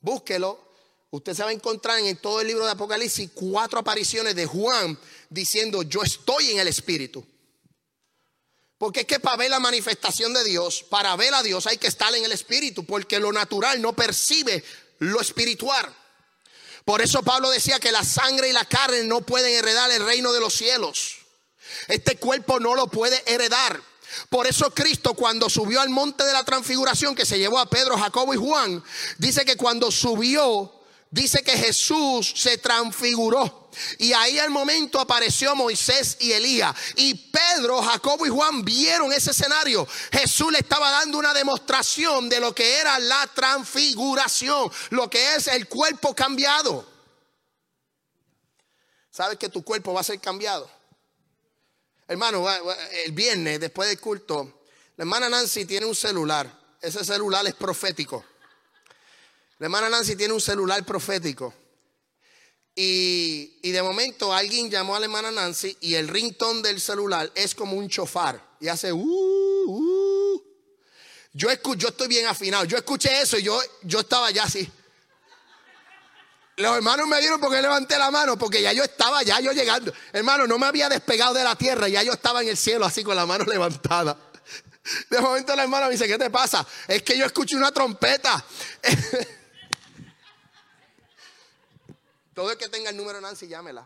[0.00, 0.66] búsquelo.
[1.10, 4.98] Usted se va a encontrar en todo el libro de Apocalipsis cuatro apariciones de Juan
[5.30, 7.24] diciendo, yo estoy en el Espíritu.
[8.78, 11.88] Porque es que para ver la manifestación de Dios, para ver a Dios hay que
[11.88, 14.64] estar en el Espíritu, porque lo natural no percibe
[15.00, 15.94] lo espiritual.
[16.84, 20.32] Por eso Pablo decía que la sangre y la carne no pueden heredar el reino
[20.32, 21.18] de los cielos.
[21.88, 23.82] Este cuerpo no lo puede heredar.
[24.30, 27.98] Por eso Cristo cuando subió al monte de la transfiguración que se llevó a Pedro,
[27.98, 28.82] Jacobo y Juan,
[29.18, 30.72] dice que cuando subió
[31.10, 33.67] dice que Jesús se transfiguró.
[33.98, 36.74] Y ahí al momento apareció Moisés y Elías.
[36.96, 39.86] Y Pedro, Jacobo y Juan vieron ese escenario.
[40.12, 45.46] Jesús le estaba dando una demostración de lo que era la transfiguración, lo que es
[45.48, 46.86] el cuerpo cambiado.
[49.10, 50.70] ¿Sabes que tu cuerpo va a ser cambiado?
[52.06, 52.46] Hermano,
[53.04, 54.62] el viernes después del culto,
[54.96, 56.50] la hermana Nancy tiene un celular.
[56.80, 58.24] Ese celular es profético.
[59.58, 61.52] La hermana Nancy tiene un celular profético.
[62.80, 67.52] Y, de momento alguien llamó a la hermana Nancy y el ringtone del celular es
[67.52, 68.40] como un chofar.
[68.60, 70.42] Y hace, uh, uh.
[71.32, 72.66] Yo, yo estoy bien afinado.
[72.66, 74.70] Yo escuché eso y yo, yo estaba ya así.
[76.56, 79.92] los hermanos me dieron porque levanté la mano, porque ya yo estaba, ya yo llegando.
[80.12, 83.02] Hermano, no me había despegado de la tierra, ya yo estaba en el cielo así
[83.02, 84.16] con la mano levantada.
[85.10, 86.64] De momento la hermana me dice, ¿qué te pasa?
[86.86, 88.44] Es que yo escuché una trompeta.
[92.38, 93.84] Todo el que tenga el número Nancy, llámela.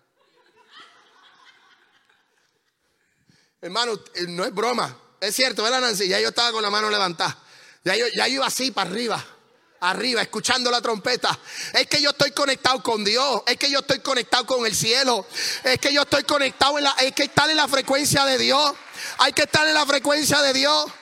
[3.63, 4.95] Hermano, eh, no es broma.
[5.19, 6.07] Es cierto, ¿verdad, Nancy?
[6.07, 7.39] Ya yo estaba con la mano levantada.
[7.83, 9.25] Ya yo, ya iba así para arriba
[9.81, 11.37] arriba, escuchando la trompeta.
[11.73, 13.43] Es que yo estoy conectado con Dios.
[13.47, 15.27] Es que yo estoy conectado con el cielo.
[15.65, 16.95] Es que yo estoy conectado en la.
[16.99, 18.75] Hay que estar en la frecuencia de Dios.
[19.17, 20.93] Hay que estar en la frecuencia de Dios.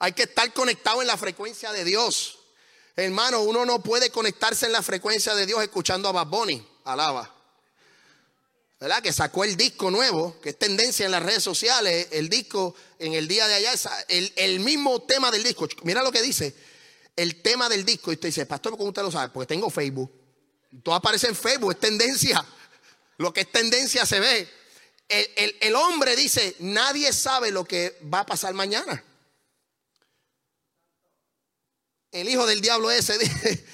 [0.00, 2.41] Hay que estar conectado en la frecuencia de Dios.
[2.96, 6.66] Hermano, uno no puede conectarse en la frecuencia de Dios escuchando a Bad Bunny.
[6.84, 7.42] Alaba.
[8.82, 9.00] ¿verdad?
[9.00, 13.12] Que sacó el disco nuevo, que es tendencia en las redes sociales, el disco en
[13.14, 13.72] el día de allá,
[14.08, 15.68] el, mismo tema del disco.
[15.84, 16.52] Mira lo que dice,
[17.14, 18.10] el tema del disco.
[18.10, 19.32] Y usted dice, pastor, ¿cómo usted lo sabe?
[19.32, 20.10] Porque tengo Facebook.
[20.82, 22.44] Todo aparece en Facebook, es tendencia.
[23.18, 24.48] Lo que es tendencia se ve.
[25.08, 29.04] El hombre dice, nadie sabe lo que va a pasar mañana.
[32.12, 33.16] El hijo del diablo ese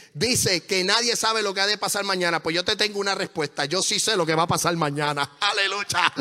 [0.15, 2.41] dice que nadie sabe lo que ha de pasar mañana.
[2.41, 3.65] Pues yo te tengo una respuesta.
[3.65, 5.29] Yo sí sé lo que va a pasar mañana.
[5.41, 6.13] Aleluya.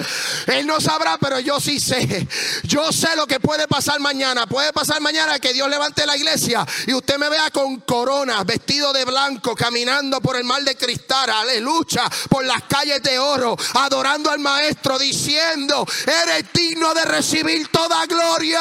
[0.47, 2.27] Él no sabrá, pero yo sí sé.
[2.63, 4.47] Yo sé lo que puede pasar mañana.
[4.47, 8.91] Puede pasar mañana que Dios levante la iglesia y usted me vea con corona, vestido
[8.93, 11.29] de blanco, caminando por el mar de cristal.
[11.29, 12.09] Aleluya.
[12.29, 18.59] Por las calles de oro, adorando al maestro, diciendo, eres digno de recibir toda gloria.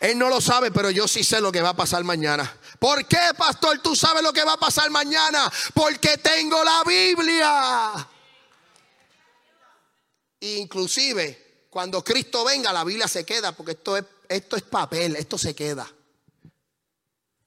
[0.00, 2.56] Él no lo sabe, pero yo sí sé lo que va a pasar mañana.
[2.78, 3.80] ¿Por qué, pastor?
[3.80, 5.50] Tú sabes lo que va a pasar mañana.
[5.74, 8.08] Porque tengo la Biblia.
[10.40, 15.36] Inclusive, cuando Cristo venga, la Biblia se queda, porque esto es, esto es papel, esto
[15.36, 15.90] se queda.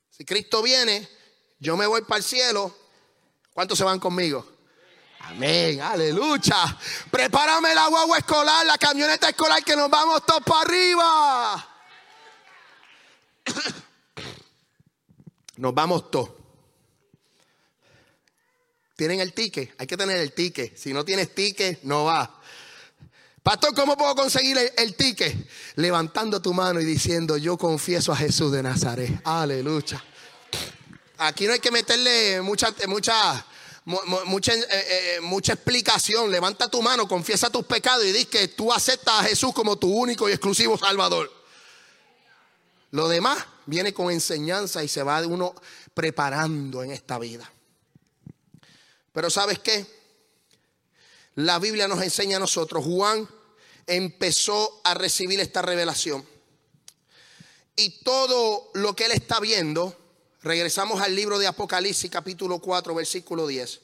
[0.10, 1.08] Si Cristo viene,
[1.60, 2.76] yo me voy para el cielo.
[3.54, 4.46] ¿Cuántos se van conmigo?
[5.22, 6.78] Amén, aleluya.
[7.10, 11.71] Prepárame la guagua escolar, la camioneta escolar que nos vamos todos para arriba.
[15.58, 16.30] Nos vamos todos.
[18.96, 19.74] ¿Tienen el ticket?
[19.80, 20.78] Hay que tener el ticket.
[20.78, 22.42] Si no tienes ticket, no va.
[23.42, 25.36] Pastor, ¿cómo puedo conseguir el, ticket?
[25.76, 29.20] Levantando tu mano y diciendo, yo confieso a Jesús de Nazaret.
[29.24, 30.04] Aleluya.
[31.18, 33.44] Aquí no hay que meterle mucha, mucha,
[33.86, 36.30] mucha, eh, eh, mucha explicación.
[36.30, 39.92] Levanta tu mano, confiesa tus pecados y di que tú aceptas a Jesús como tu
[39.92, 41.41] único y exclusivo Salvador.
[42.92, 45.56] Lo demás viene con enseñanza y se va de uno
[45.94, 47.52] preparando en esta vida.
[49.14, 49.86] Pero ¿sabes qué?
[51.36, 52.84] La Biblia nos enseña a nosotros.
[52.86, 53.28] Juan
[53.88, 56.26] empezó a recibir esta revelación.
[57.76, 59.98] Y todo lo que él está viendo,
[60.42, 63.82] regresamos al libro de Apocalipsis capítulo 4, versículo 10.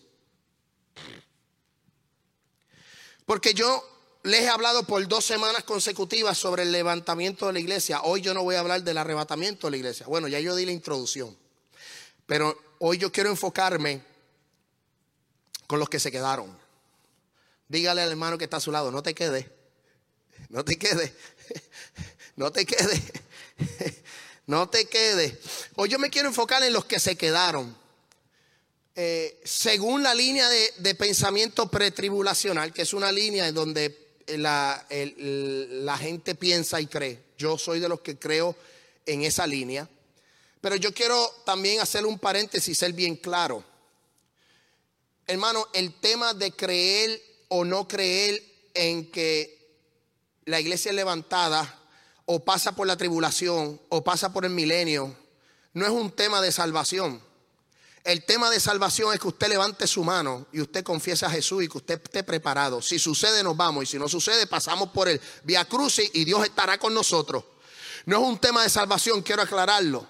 [3.26, 3.97] Porque yo
[4.28, 8.02] les he hablado por dos semanas consecutivas sobre el levantamiento de la iglesia.
[8.02, 10.06] Hoy yo no voy a hablar del arrebatamiento de la iglesia.
[10.06, 11.36] Bueno, ya yo di la introducción.
[12.26, 14.04] Pero hoy yo quiero enfocarme
[15.66, 16.58] con los que se quedaron.
[17.70, 19.46] Dígale al hermano que está a su lado, no te quedes.
[20.50, 21.12] No te quedes.
[22.36, 23.02] No te quedes.
[24.46, 25.40] No te quedes.
[25.76, 27.76] Hoy yo me quiero enfocar en los que se quedaron.
[28.96, 34.86] Eh, según la línea de, de pensamiento pretribulacional, que es una línea en donde la,
[36.00, 37.24] gente piensa y cree.
[37.38, 38.56] Yo soy de los que creo
[39.06, 39.88] en esa línea.
[40.60, 43.64] Pero yo quiero también hacer un paréntesis, ser bien claro.
[45.28, 49.58] Hermano, el tema de creer o no creer en que
[50.46, 51.80] la iglesia es levantada
[52.26, 55.16] o pasa por la tribulación o pasa por el milenio,
[55.74, 57.22] no es un tema de salvación.
[58.08, 61.62] El tema de salvación es que usted levante su mano y usted confiese a Jesús
[61.62, 62.82] y que usted esté preparado.
[62.82, 63.84] Si sucede, nos vamos.
[63.84, 67.44] Y si no sucede, pasamos por el Via Crucis y Dios estará con nosotros.
[68.06, 70.08] No es un tema de salvación, quiero aclararlo.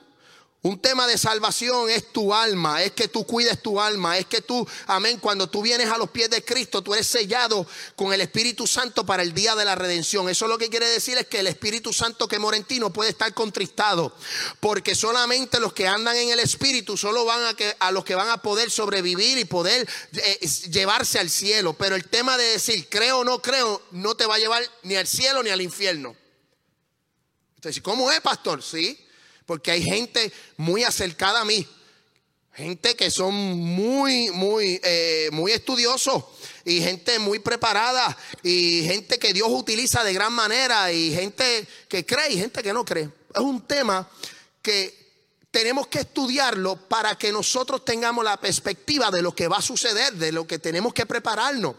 [0.64, 4.42] Un tema de salvación es tu alma, es que tú cuides tu alma, es que
[4.42, 8.22] tú, amén, cuando tú vienes a los pies de Cristo, tú eres sellado con el
[8.22, 10.28] Espíritu Santo para el día de la redención.
[10.28, 12.92] Eso lo que quiere decir es que el Espíritu Santo que mora en ti no
[12.92, 14.16] puede estar contristado,
[14.60, 18.16] porque solamente los que andan en el Espíritu solo van a, que, a los que
[18.16, 20.40] van a poder sobrevivir y poder eh,
[20.72, 21.76] llevarse al cielo.
[21.76, 24.96] Pero el tema de decir creo o no creo no te va a llevar ni
[24.96, 26.16] al cielo ni al infierno.
[27.56, 28.64] Entonces, ¿cómo es, pastor?
[28.64, 29.07] Sí
[29.48, 31.66] porque hay gente muy acercada a mí,
[32.54, 36.26] gente que son muy, muy, eh, muy estudiosos
[36.66, 42.06] y gente muy preparada y gente que Dios utiliza de gran manera y gente que
[42.06, 43.10] cree y gente que no cree.
[43.34, 44.08] Es un tema
[44.62, 45.08] que
[45.50, 50.14] tenemos que estudiarlo para que nosotros tengamos la perspectiva de lo que va a suceder,
[50.14, 51.76] de lo que tenemos que prepararnos.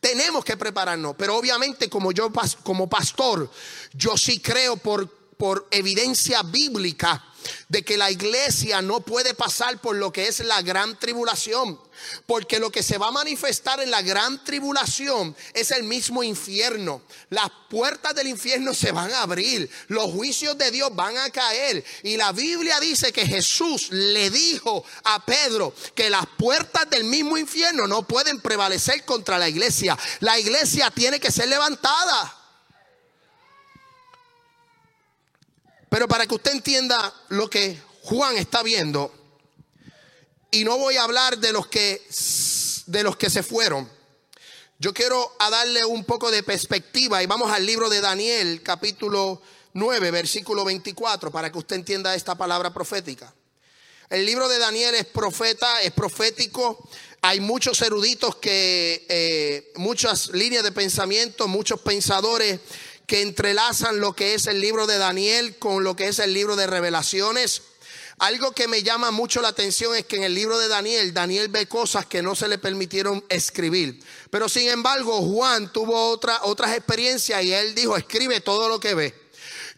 [0.00, 2.30] Tenemos que prepararnos, pero obviamente como yo
[2.62, 3.48] como pastor,
[3.92, 7.22] yo sí creo por, por evidencia bíblica
[7.68, 11.78] de que la iglesia no puede pasar por lo que es la gran tribulación.
[12.26, 17.02] Porque lo que se va a manifestar en la gran tribulación es el mismo infierno.
[17.30, 19.70] Las puertas del infierno se van a abrir.
[19.88, 21.84] Los juicios de Dios van a caer.
[22.02, 27.38] Y la Biblia dice que Jesús le dijo a Pedro que las puertas del mismo
[27.38, 29.96] infierno no pueden prevalecer contra la iglesia.
[30.20, 32.43] La iglesia tiene que ser levantada.
[35.94, 39.14] Pero para que usted entienda lo que Juan está viendo,
[40.50, 42.02] y no voy a hablar de los que
[42.86, 43.88] de los que se fueron.
[44.80, 49.40] Yo quiero darle un poco de perspectiva y vamos al libro de Daniel, capítulo
[49.74, 53.32] 9, versículo 24, para que usted entienda esta palabra profética.
[54.10, 56.88] El libro de Daniel es profeta, es profético.
[57.22, 62.58] Hay muchos eruditos que, eh, muchas líneas de pensamiento, muchos pensadores
[63.06, 66.56] que entrelazan lo que es el libro de Daniel con lo que es el libro
[66.56, 67.62] de revelaciones.
[68.18, 71.48] Algo que me llama mucho la atención es que en el libro de Daniel, Daniel
[71.48, 74.00] ve cosas que no se le permitieron escribir.
[74.30, 78.94] Pero sin embargo, Juan tuvo otra, otras experiencias y él dijo, escribe todo lo que
[78.94, 79.23] ve.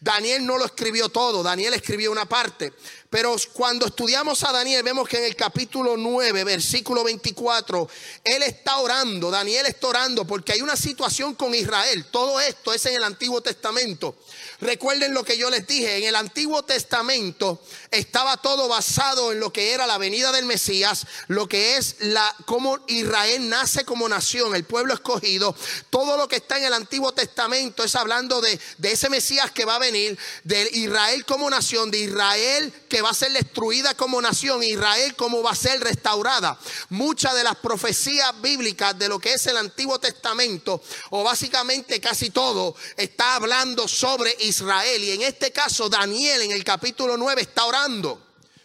[0.06, 2.72] Daniel no lo escribió todo, Daniel escribió una parte.
[3.10, 7.88] Pero cuando estudiamos a Daniel, vemos que en el capítulo 9, versículo 24,
[8.22, 12.06] él está orando, Daniel está orando porque hay una situación con Israel.
[12.12, 14.16] Todo esto es en el Antiguo Testamento.
[14.60, 19.52] Recuerden lo que yo les dije, en el Antiguo Testamento estaba todo basado en lo
[19.52, 24.54] que era la venida del Mesías, lo que es la cómo Israel nace como nación,
[24.54, 25.54] el pueblo escogido.
[25.90, 29.64] Todo lo que está en el Antiguo Testamento es hablando de, de ese Mesías que
[29.64, 34.22] va a venir, de Israel como nación, de Israel que va a ser destruida como
[34.22, 36.58] nación, Israel como va a ser restaurada.
[36.88, 42.30] Muchas de las profecías bíblicas de lo que es el Antiguo Testamento, o básicamente casi
[42.30, 45.02] todo, está hablando sobre Israel.
[45.02, 48.20] Y en este caso, Daniel en el capítulo 9 está orando.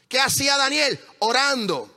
[0.08, 1.00] ¿Qué hacía Daniel?
[1.20, 1.90] Orando.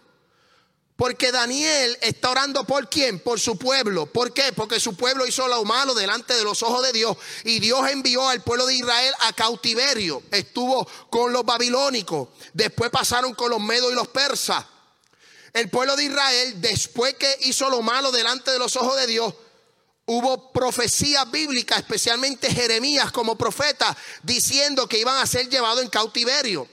[0.97, 3.19] Porque Daniel está orando por quién?
[3.19, 4.07] Por su pueblo.
[4.07, 4.53] ¿Por qué?
[4.53, 7.17] Porque su pueblo hizo lo malo delante de los ojos de Dios.
[7.43, 10.23] Y Dios envió al pueblo de Israel a cautiverio.
[10.31, 12.29] Estuvo con los babilónicos.
[12.53, 14.65] Después pasaron con los medos y los persas.
[15.53, 19.35] El pueblo de Israel, después que hizo lo malo delante de los ojos de Dios,
[20.07, 26.69] Hubo profecía bíblica, especialmente Jeremías como profeta, diciendo que iban a ser llevados en cautiverio.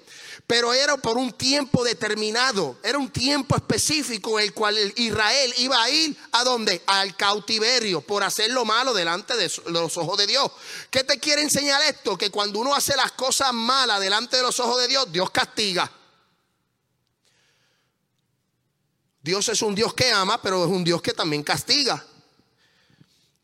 [0.48, 5.90] Pero era por un tiempo determinado, era un tiempo específico el cual Israel iba a
[5.90, 6.82] ir a donde?
[6.88, 10.52] Al cautiverio por hacer lo malo delante de los ojos de Dios.
[10.90, 12.18] ¿Qué te quiere enseñar esto?
[12.18, 15.90] Que cuando uno hace las cosas malas delante de los ojos de Dios, Dios castiga.
[19.22, 22.06] Dios es un Dios que ama, pero es un Dios que también castiga.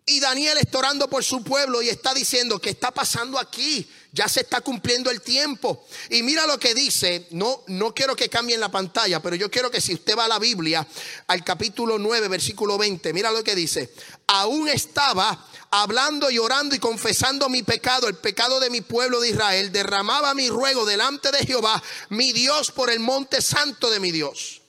[0.09, 3.85] Y Daniel está orando por su pueblo y está diciendo, ¿qué está pasando aquí?
[4.13, 5.85] Ya se está cumpliendo el tiempo.
[6.09, 9.69] Y mira lo que dice, no, no quiero que cambien la pantalla, pero yo quiero
[9.69, 10.87] que si usted va a la Biblia,
[11.27, 13.93] al capítulo 9, versículo 20, mira lo que dice.
[14.27, 19.31] Aún estaba hablando y orando y confesando mi pecado, el pecado de mi pueblo de
[19.31, 24.11] Israel, derramaba mi ruego delante de Jehová, mi Dios, por el monte santo de mi
[24.11, 24.61] Dios.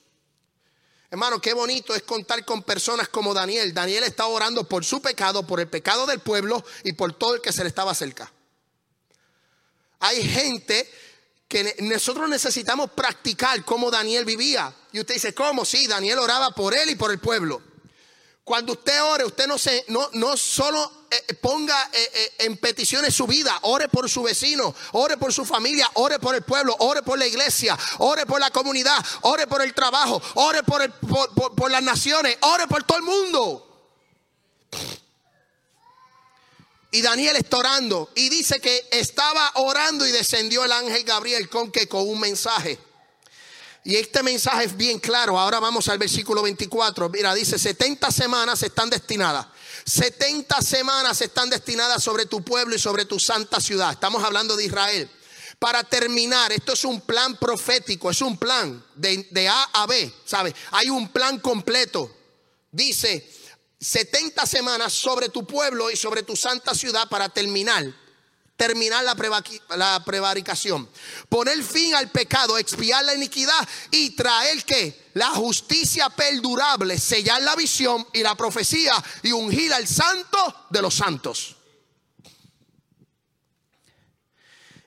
[1.10, 3.72] Hermano, qué bonito es contar con personas como Daniel.
[3.72, 7.40] Daniel está orando por su pecado, por el pecado del pueblo y por todo el
[7.40, 8.30] que se le estaba cerca.
[10.00, 10.88] Hay gente
[11.48, 14.74] que nosotros necesitamos practicar como Daniel vivía.
[14.92, 15.64] Y usted dice, ¿cómo?
[15.64, 17.62] Sí, Daniel oraba por él y por el pueblo.
[18.48, 23.14] Cuando usted ore, usted no, se, no, no solo eh, ponga eh, eh, en peticiones
[23.14, 27.02] su vida, ore por su vecino, ore por su familia, ore por el pueblo, ore
[27.02, 31.70] por la iglesia, ore por la comunidad, ore por el trabajo, ore por, el, por
[31.70, 33.68] las naciones, ore por todo el mundo.
[36.90, 41.70] Y Daniel está orando y dice que estaba orando y descendió el ángel Gabriel con
[41.70, 42.78] que con un mensaje.
[43.88, 45.38] Y este mensaje es bien claro.
[45.38, 47.08] Ahora vamos al versículo 24.
[47.08, 49.46] Mira, dice, 70 semanas están destinadas.
[49.86, 53.90] 70 semanas están destinadas sobre tu pueblo y sobre tu santa ciudad.
[53.90, 55.10] Estamos hablando de Israel.
[55.58, 60.12] Para terminar, esto es un plan profético, es un plan de, de A a B,
[60.26, 60.52] ¿sabes?
[60.72, 62.14] Hay un plan completo.
[62.70, 63.26] Dice,
[63.80, 67.86] 70 semanas sobre tu pueblo y sobre tu santa ciudad para terminar
[68.58, 70.90] terminar la, prevaricación,
[71.28, 77.54] poner fin al pecado, expiar la iniquidad y traer que la justicia perdurable, sellar la
[77.54, 78.92] visión y la profecía
[79.22, 81.54] y ungir al santo de los santos.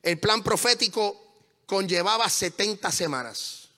[0.04, 3.70] El plan profético conllevaba 70 semanas.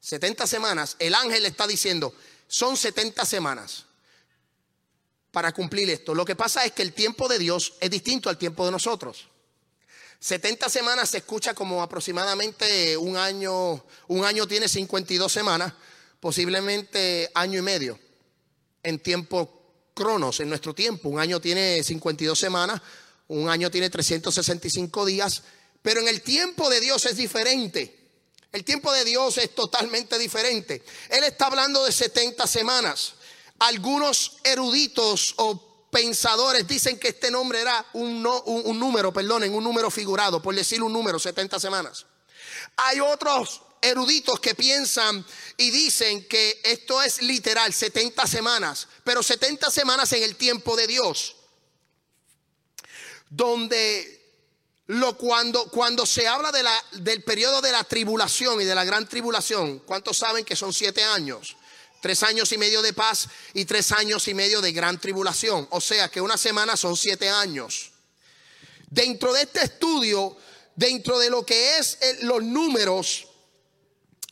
[0.00, 2.14] 70 semanas, el ángel le está diciendo,
[2.48, 3.86] son 70 semanas
[5.32, 6.14] para cumplir esto.
[6.14, 9.26] Lo que pasa es que el tiempo de Dios es distinto al tiempo de nosotros.
[10.20, 15.72] 70 semanas se escucha como aproximadamente un año, un año tiene 52 semanas,
[16.20, 17.98] posiblemente año y medio
[18.84, 21.08] en tiempo cronos, en nuestro tiempo.
[21.08, 22.80] Un año tiene 52 semanas,
[23.28, 25.42] un año tiene 365 días,
[25.82, 27.98] pero en el tiempo de Dios es diferente.
[28.52, 30.84] El tiempo de Dios es totalmente diferente.
[31.08, 33.14] Él está hablando de 70 semanas.
[33.62, 39.88] Algunos eruditos o pensadores dicen que este nombre era un, un, número, perdonen, un número
[39.88, 42.04] figurado, por decir un número, 70 semanas.
[42.76, 45.24] Hay otros eruditos que piensan
[45.58, 50.88] y dicen que esto es literal, 70 semanas, pero 70 semanas en el tiempo de
[50.88, 51.36] Dios,
[53.30, 54.42] donde
[54.88, 56.64] lo, cuando, cuando se habla de
[57.00, 61.04] del periodo de la tribulación y de la gran tribulación, ¿cuántos saben que son siete
[61.04, 61.56] años?
[62.02, 65.68] Tres años y medio de paz y tres años y medio de gran tribulación.
[65.70, 67.92] O sea que una semana son siete años.
[68.90, 70.36] Dentro de este estudio,
[70.74, 73.28] dentro de lo que es los números,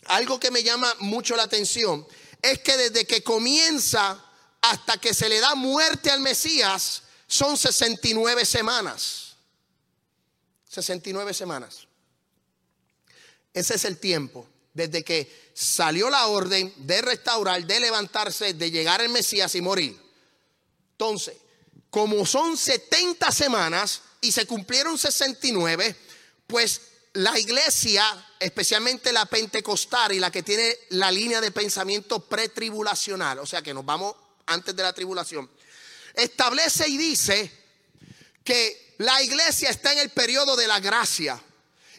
[0.06, 2.04] algo que me llama mucho la atención
[2.42, 4.20] es que desde que comienza
[4.62, 9.36] hasta que se le da muerte al Mesías son 69 semanas.
[10.68, 11.86] 69 semanas.
[13.54, 19.00] Ese es el tiempo desde que salió la orden de restaurar, de levantarse, de llegar
[19.00, 19.98] el Mesías y morir.
[20.92, 21.36] Entonces,
[21.90, 25.96] como son 70 semanas y se cumplieron 69,
[26.46, 26.80] pues
[27.14, 28.04] la iglesia,
[28.38, 33.74] especialmente la pentecostal y la que tiene la línea de pensamiento pretribulacional, o sea que
[33.74, 34.14] nos vamos
[34.46, 35.50] antes de la tribulación,
[36.14, 37.50] establece y dice
[38.44, 41.42] que la iglesia está en el periodo de la gracia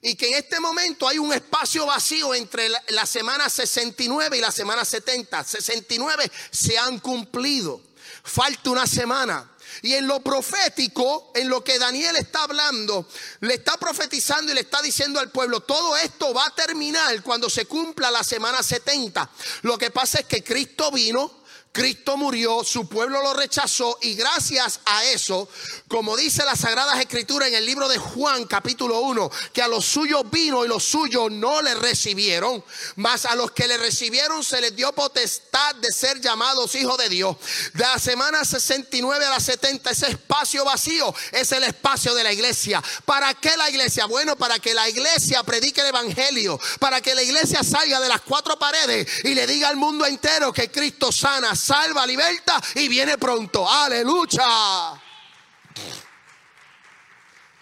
[0.02, 4.52] y que en este momento hay un espacio vacío entre la, semana 69 y la
[4.52, 5.44] semana 70.
[5.44, 7.82] 69 se han cumplido.
[8.24, 9.48] Falta una semana.
[9.84, 13.08] Y en lo profético, en lo que Daniel está hablando,
[13.40, 17.50] le está profetizando y le está diciendo al pueblo, todo esto va a terminar cuando
[17.50, 19.30] se cumpla la semana 70.
[19.62, 21.41] Lo que pasa es que Cristo vino,
[21.72, 25.48] Cristo murió, su pueblo lo rechazó y gracias a eso,
[25.88, 29.86] como dice las Sagradas Escrituras en el libro de Juan capítulo 1, que a los
[29.86, 32.62] suyos vino y los suyos no le recibieron,
[32.98, 37.08] mas a los que le recibieron se les dio potestad de ser llamados hijos de
[37.08, 37.38] Dios.
[37.74, 42.34] De la semana 69 a la 70, ese espacio vacío es el espacio de la
[42.34, 42.84] iglesia.
[43.06, 44.08] ¿Para qué la iglesia?
[44.08, 48.22] Bueno, para que la iglesia predique el Evangelio, para que la iglesia salga de las
[48.22, 53.18] cuatro paredes y le diga al mundo entero que Cristo sana salva, liberta y viene
[53.18, 53.70] pronto.
[53.70, 55.02] Aleluya.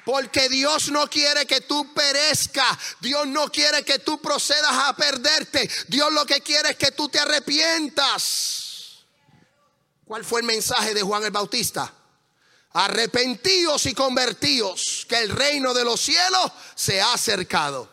[0.05, 2.77] Porque Dios no quiere que tú perezcas.
[2.99, 5.69] Dios no quiere que tú procedas a perderte.
[5.87, 9.05] Dios lo que quiere es que tú te arrepientas.
[10.05, 11.93] ¿Cuál fue el mensaje de Juan el Bautista?
[12.71, 17.87] Arrepentidos y convertidos, que el reino de los cielos se ha acercado.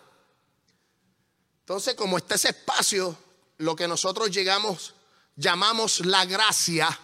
[1.61, 3.15] Entonces, como está ese espacio,
[3.59, 4.96] lo que nosotros llegamos
[5.37, 6.99] llamamos la gracia.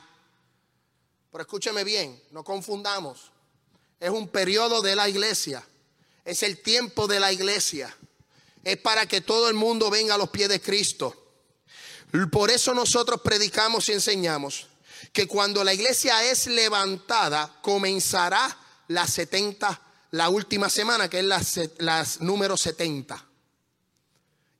[1.30, 3.30] Pero escúcheme bien, no confundamos.
[4.00, 5.64] Es un periodo de la iglesia.
[6.24, 7.94] Es el tiempo de la iglesia.
[8.64, 11.18] Es para que todo el mundo venga a los pies de Cristo.
[12.30, 14.66] Por eso nosotros predicamos y enseñamos
[15.12, 18.56] que cuando la iglesia es levantada, comenzará
[18.88, 19.80] la 70,
[20.10, 21.42] la última semana, que es la,
[21.78, 23.26] la número 70.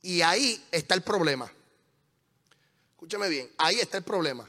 [0.03, 1.51] Y ahí está el problema.
[3.03, 4.49] Escúchame bien, ahí está el problema.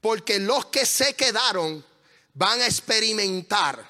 [0.00, 1.84] Porque los que se quedaron
[2.32, 3.86] van a experimentar,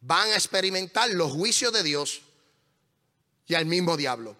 [0.00, 2.22] van a experimentar los juicios de Dios
[3.48, 4.36] y al mismo diablo.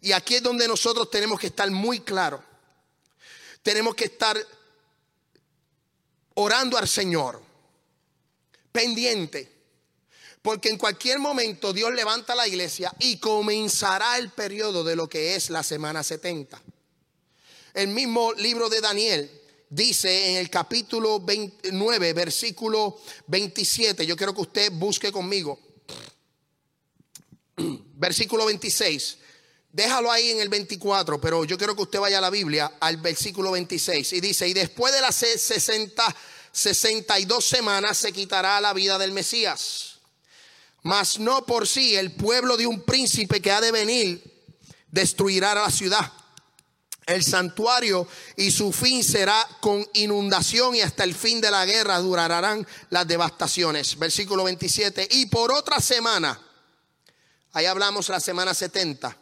[0.00, 2.40] Y aquí es donde nosotros tenemos que estar muy claros.
[3.64, 4.38] Tenemos que estar
[6.34, 7.42] orando al Señor,
[8.70, 9.57] pendiente
[10.42, 15.34] porque en cualquier momento Dios levanta la iglesia y comenzará el periodo de lo que
[15.34, 16.60] es la semana 70.
[17.74, 19.30] El mismo libro de Daniel
[19.68, 25.58] dice en el capítulo 29, versículo 27, yo quiero que usted busque conmigo,
[27.56, 29.18] versículo 26.
[29.70, 32.96] Déjalo ahí en el 24, pero yo quiero que usted vaya a la Biblia al
[32.96, 36.16] versículo 26 y dice, y después de las 60,
[36.50, 39.97] 62 semanas se quitará la vida del Mesías
[40.82, 41.96] mas no por sí.
[41.96, 44.22] El pueblo de un príncipe que ha de venir
[44.90, 46.12] destruirá la ciudad.
[47.06, 48.06] El santuario
[48.36, 53.08] y su fin será con inundación y hasta el fin de la guerra durarán las
[53.08, 53.98] devastaciones.
[53.98, 55.08] Versículo 27.
[55.12, 56.38] Y por otra semana
[57.52, 59.16] Ahí hablamos la semana 70.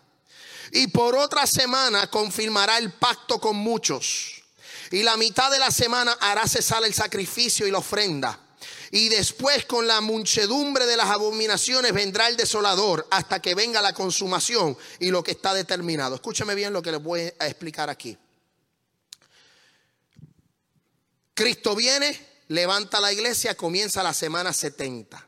[0.73, 4.43] Y por otra semana confirmará el pacto con muchos.
[4.91, 8.39] Y la mitad de la semana hará cesar el sacrificio y la ofrenda.
[8.91, 13.93] Y después con la muchedumbre de las abominaciones vendrá el desolador hasta que venga la
[13.93, 16.15] consumación y lo que está determinado.
[16.15, 18.17] Escúcheme bien lo que les voy a explicar aquí.
[21.35, 22.19] Cristo viene,
[22.49, 25.27] levanta la iglesia, comienza la semana 70.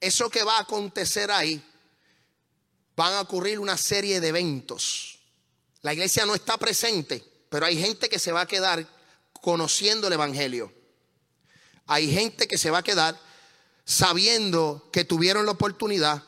[0.00, 1.62] Eso que va a acontecer ahí,
[2.96, 5.20] van a ocurrir una serie de eventos.
[5.82, 8.86] La iglesia no está presente, pero hay gente que se va a quedar
[9.40, 10.72] conociendo el Evangelio.
[11.86, 13.18] Hay gente que se va a quedar
[13.84, 16.22] sabiendo que tuvieron la oportunidad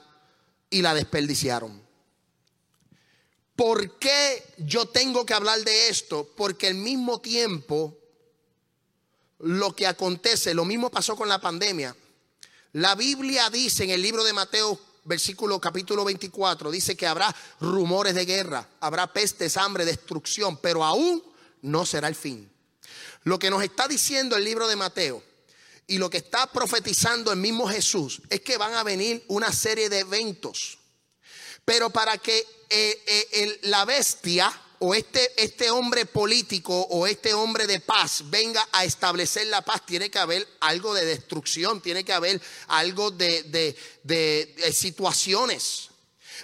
[0.70, 1.82] y la desperdiciaron.
[3.56, 6.30] ¿Por qué yo tengo que hablar de esto?
[6.36, 7.98] Porque al mismo tiempo
[9.40, 11.96] lo que acontece, lo mismo pasó con la pandemia.
[12.72, 18.14] La Biblia dice en el libro de Mateo, versículo capítulo 24, dice que habrá rumores
[18.14, 21.20] de guerra, habrá pestes, hambre, destrucción, pero aún
[21.62, 22.48] no será el fin.
[23.24, 25.27] Lo que nos está diciendo el libro de Mateo
[25.88, 29.88] y lo que está profetizando el mismo Jesús es que van a venir una serie
[29.88, 30.78] de eventos.
[31.64, 37.66] Pero para que eh, eh, la bestia o este, este hombre político o este hombre
[37.66, 42.12] de paz venga a establecer la paz, tiene que haber algo de destrucción, tiene que
[42.12, 43.42] haber algo de,
[44.04, 45.88] de situaciones.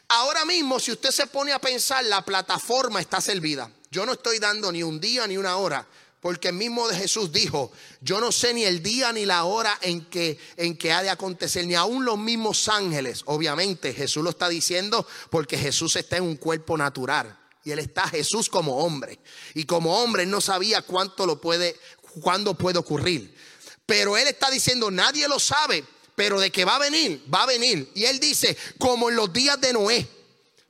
[0.08, 3.70] Ahora mismo, si usted se pone a pensar, la plataforma está servida.
[3.90, 5.86] Yo no estoy dando ni un día ni una hora.
[6.24, 7.70] Porque el mismo de Jesús dijo,
[8.00, 11.10] yo no sé ni el día ni la hora en que, en que ha de
[11.10, 13.20] acontecer, ni aún los mismos ángeles.
[13.26, 17.38] Obviamente Jesús lo está diciendo porque Jesús está en un cuerpo natural.
[17.62, 19.18] Y él está Jesús como hombre.
[19.52, 21.78] Y como hombre él no sabía cuánto lo puede,
[22.22, 23.36] cuándo puede ocurrir.
[23.84, 27.46] Pero él está diciendo, nadie lo sabe, pero de que va a venir, va a
[27.48, 27.92] venir.
[27.94, 30.08] Y él dice, como en los días de Noé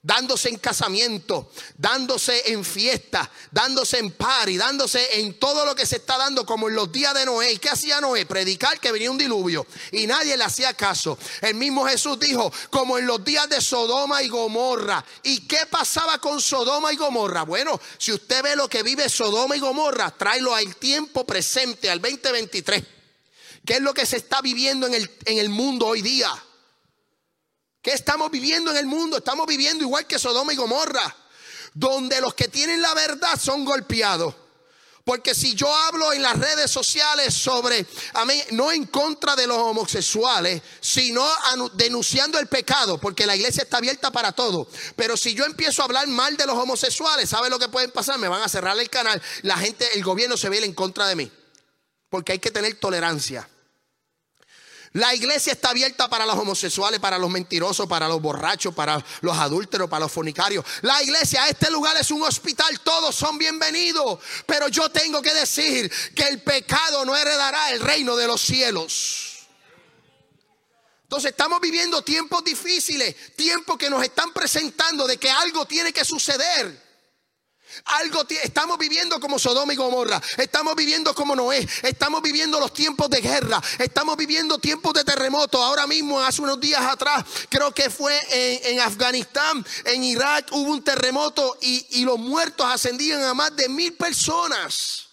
[0.05, 5.97] dándose en casamiento, dándose en fiesta, dándose en party, dándose en todo lo que se
[5.97, 7.55] está dando como en los días de Noé.
[7.55, 8.27] ¿Y qué hacía Noé?
[8.27, 11.19] Predicar que venía un diluvio y nadie le hacía caso.
[11.41, 15.03] El mismo Jesús dijo, como en los días de Sodoma y Gomorra.
[15.23, 17.45] ¿Y qué pasaba con Sodoma y Gomorra?
[17.45, 22.03] Bueno, si usted ve lo que vive Sodoma y Gomorra, tráelo al tiempo presente, al
[22.03, 22.85] 2023.
[23.65, 26.31] ¿Qué es lo que se está viviendo en el, en el mundo hoy día?
[27.85, 29.19] ¿Qué estamos viviendo en el mundo?
[29.19, 31.15] Estamos viviendo igual que Sodoma y Gomorra,
[31.75, 34.35] donde los que tienen la verdad son golpeados.
[35.05, 39.47] Porque si yo hablo en las redes sociales sobre, a mí, no en contra de
[39.47, 41.31] los homosexuales, sino
[41.75, 44.67] denunciando el pecado, porque la iglesia está abierta para todo.
[44.97, 48.19] Pero si yo empiezo a hablar mal de los homosexuales, ¿sabe lo que puede pasar?
[48.19, 51.17] Me van a cerrar el canal, la gente, el gobierno se ve en contra de
[51.17, 51.31] mí.
[52.09, 53.47] Porque hay que tener tolerancia.
[54.95, 59.37] La iglesia está abierta para los homosexuales, para los mentirosos, para los borrachos, para los
[59.37, 60.65] adúlteros, para los fornicarios.
[60.83, 64.21] La iglesia, este lugar es un hospital, todos son bienvenidos.
[64.47, 69.49] Pero yo tengo que decir que el pecado no heredará el reino de los cielos.
[71.03, 76.05] Entonces estamos viviendo tiempos difíciles, tiempos que nos están presentando de que algo tiene que
[76.05, 76.84] suceder.
[77.85, 83.11] Algo estamos viviendo como Sodoma y Gomorra, estamos viviendo como Noé, estamos viviendo los tiempos
[83.11, 85.63] de guerra, estamos viviendo tiempos de terremoto.
[85.63, 90.83] Ahora mismo, hace unos días atrás, creo que fue en, Afganistán, en Irak, hubo un
[90.83, 95.05] terremoto y, y los muertos ascendían a más de mil personas.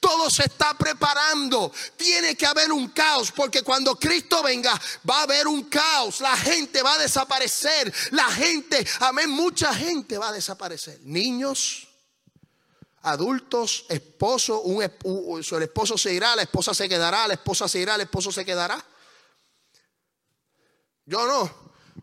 [0.00, 1.72] Todo se está preparando.
[1.96, 6.20] Tiene que haber un caos porque cuando Cristo venga va a haber un caos.
[6.20, 7.92] La gente va a desaparecer.
[8.10, 11.00] La gente, amén, mucha gente va a desaparecer.
[11.02, 11.83] Niños,
[13.04, 17.94] adultos, esposo, un, el esposo se irá, la esposa se quedará, la esposa se irá,
[17.94, 18.82] el esposo se quedará.
[21.06, 21.44] Yo no,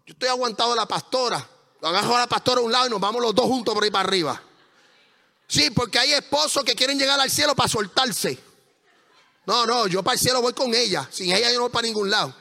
[0.05, 1.47] yo estoy aguantado la pastora.
[1.81, 3.89] Agarro a la pastora a un lado y nos vamos los dos juntos por ahí
[3.89, 4.41] para arriba.
[5.47, 8.37] Sí, porque hay esposos que quieren llegar al cielo para soltarse.
[9.47, 11.09] No, no, yo para el cielo voy con ella.
[11.11, 12.35] Sin ella yo no voy para ningún lado.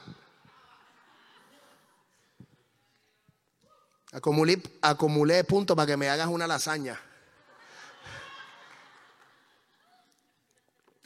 [4.11, 7.01] Acumulé, acumulé puntos para que me hagas una lasaña.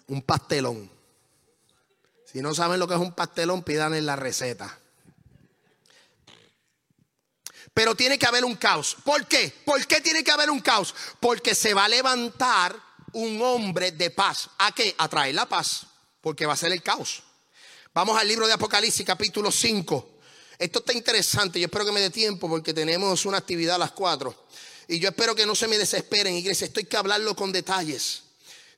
[0.08, 0.89] Un pastelón.
[2.32, 4.80] Si no saben lo que es un pastelón, pidan en la receta.
[7.74, 8.97] Pero tiene que haber un caos.
[9.03, 9.53] ¿Por qué?
[9.66, 10.95] ¿Por qué tiene que haber un caos?
[11.20, 12.76] Porque se va a levantar
[13.14, 14.49] un hombre de paz.
[14.60, 14.95] ¿A qué?
[14.97, 15.86] A traer la paz.
[16.22, 17.24] Porque va a ser el caos.
[17.93, 20.10] Vamos al libro de Apocalipsis, capítulo 5.
[20.58, 21.60] Esto está interesante.
[21.60, 24.45] Yo espero que me dé tiempo porque tenemos una actividad a las 4.
[24.88, 26.68] Y yo espero que no se me desesperen, iglesia.
[26.68, 28.24] Esto hay que hablarlo con detalles.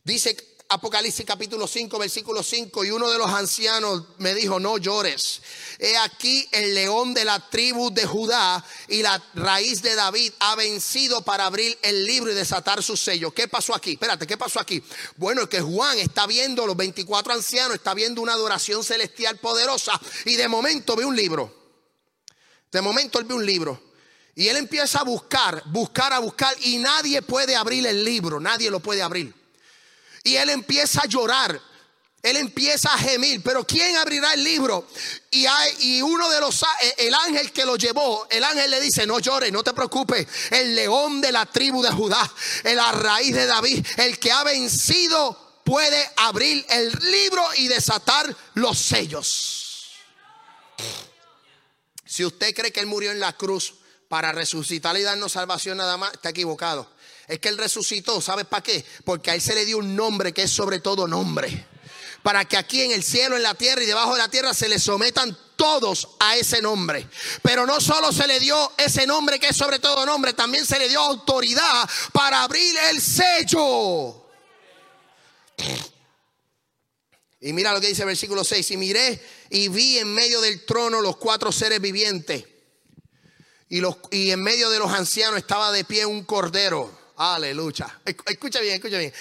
[0.03, 5.41] Dice Apocalipsis capítulo 5, versículo 5, y uno de los ancianos me dijo, no llores.
[5.79, 10.55] He aquí el león de la tribu de Judá y la raíz de David ha
[10.55, 13.31] vencido para abrir el libro y desatar su sello.
[13.31, 13.93] ¿Qué pasó aquí?
[13.93, 14.83] Espérate, ¿qué pasó aquí?
[15.15, 19.97] Bueno, es que Juan está viendo, los 24 ancianos, está viendo una adoración celestial poderosa
[20.25, 21.55] y de momento ve un libro.
[22.69, 23.81] De momento él ve un libro.
[24.35, 28.69] Y él empieza a buscar, buscar, a buscar y nadie puede abrir el libro, nadie
[28.69, 29.36] lo puede abrir.
[30.27, 31.59] Y él empieza a llorar.
[32.21, 34.87] Él empieza a gemir, pero ¿quién abrirá el libro?
[35.31, 38.81] Y, hay, y uno de los, eh, el ángel que lo llevó, el ángel le
[38.81, 42.29] dice, no llores, no te preocupes, el león de la tribu de Judá,
[42.63, 48.77] la raíz de David, el que ha vencido puede abrir el libro y desatar los
[48.77, 49.91] sellos.
[52.03, 53.75] Si usted cree que él murió en la cruz
[54.09, 56.89] para resucitar y darnos salvación nada más, está equivocado.
[57.27, 58.85] Es que Él resucitó, ¿sabes para qué?
[59.03, 61.67] Porque a Él se le dio un nombre que es sobre todo nombre.
[62.23, 64.69] Para que aquí en el cielo, en la tierra y debajo de la tierra se
[64.69, 67.07] le sometan todos a ese nombre.
[67.41, 70.79] Pero no solo se le dio ese nombre que es sobre todo nombre, también se
[70.79, 74.25] le dio autoridad para abrir el sello.
[77.41, 78.71] Y mira lo que dice el versículo 6.
[78.71, 82.45] Y miré y vi en medio del trono los cuatro seres vivientes.
[83.69, 88.01] Y, los, y en medio de los ancianos estaba de pie un cordero Aleluya.
[88.05, 89.11] Escucha bien, escucha bien.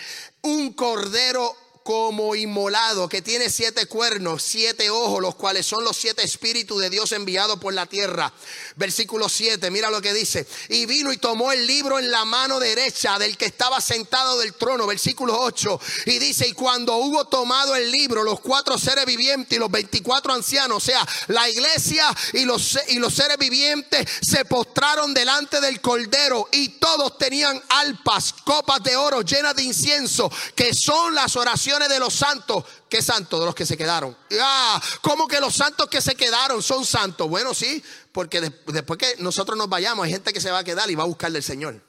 [0.43, 6.25] Un cordero como inmolado, que tiene siete cuernos, siete ojos, los cuales son los siete
[6.25, 8.33] espíritus de Dios enviados por la tierra.
[8.75, 10.49] Versículo 7, mira lo que dice.
[10.69, 14.55] Y vino y tomó el libro en la mano derecha del que estaba sentado del
[14.55, 14.85] trono.
[14.89, 15.81] Versículo 8.
[16.07, 20.33] Y dice, y cuando hubo tomado el libro, los cuatro seres vivientes y los 24
[20.33, 25.81] ancianos, o sea, la iglesia y los, y los seres vivientes se postraron delante del
[25.81, 31.76] cordero y todos tenían alpas, copas de oro llenas de incienso, que son las oraciones
[31.79, 32.65] de los santos.
[32.89, 33.39] ¿Qué santos?
[33.39, 34.17] De los que se quedaron.
[34.41, 37.29] Ah, ¿cómo que los santos que se quedaron son santos?
[37.29, 40.91] Bueno, sí, porque después que nosotros nos vayamos, hay gente que se va a quedar
[40.91, 41.83] y va a buscarle al Señor.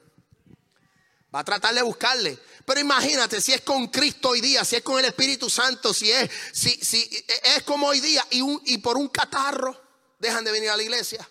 [1.34, 2.38] Va a tratar de buscarle.
[2.66, 6.12] Pero imagínate, si es con Cristo hoy día, si es con el Espíritu Santo, si
[6.12, 7.10] es, si, si
[7.44, 9.82] es como hoy día y, un, y por un catarro
[10.20, 11.28] dejan de venir a la iglesia.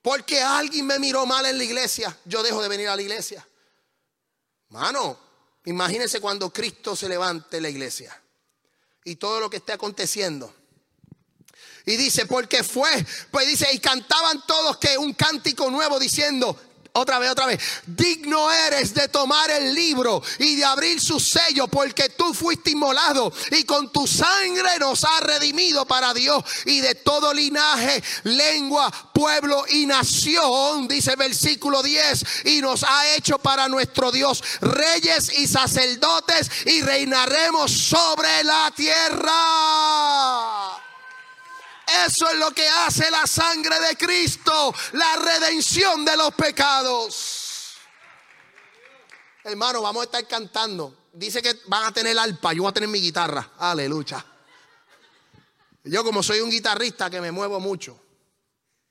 [0.00, 3.46] Porque alguien me miró mal en la iglesia, yo dejo de venir a la iglesia.
[4.68, 5.18] Mano,
[5.64, 8.20] Imagínense cuando Cristo se levante la iglesia
[9.04, 10.52] y todo lo que esté aconteciendo.
[11.84, 12.90] Y dice, porque fue,
[13.30, 16.60] pues dice, y cantaban todos que un cántico nuevo diciendo,
[16.94, 17.58] otra vez, otra vez.
[17.86, 23.32] Digno eres de tomar el libro y de abrir su sello porque tú fuiste inmolado
[23.50, 29.64] y con tu sangre nos has redimido para Dios y de todo linaje, lengua, pueblo
[29.68, 36.50] y nación, dice versículo 10, y nos ha hecho para nuestro Dios reyes y sacerdotes
[36.66, 39.32] y reinaremos sobre la tierra.
[42.06, 47.76] Eso es lo que hace la sangre de Cristo, la redención de los pecados.
[49.44, 51.08] Hermano, vamos a estar cantando.
[51.12, 53.52] Dice que van a tener alpa, yo voy a tener mi guitarra.
[53.58, 54.24] Aleluya.
[55.84, 57.98] Yo como soy un guitarrista que me muevo mucho,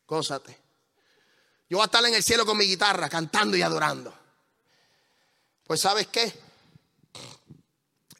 [0.06, 0.60] cósate.
[1.70, 4.14] Yo voy a estar en el cielo con mi guitarra, cantando y adorando.
[5.66, 6.34] Pues sabes qué?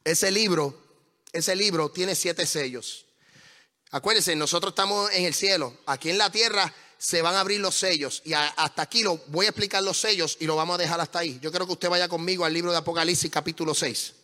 [0.02, 0.74] Ese libro,
[1.32, 3.04] ese libro tiene siete sellos.
[3.94, 5.76] Acuérdense, nosotros estamos en el cielo.
[5.84, 8.22] Aquí en la tierra se van a abrir los sellos.
[8.24, 11.18] Y hasta aquí lo voy a explicar los sellos y lo vamos a dejar hasta
[11.18, 11.38] ahí.
[11.42, 14.14] Yo quiero que usted vaya conmigo al libro de Apocalipsis, capítulo 6.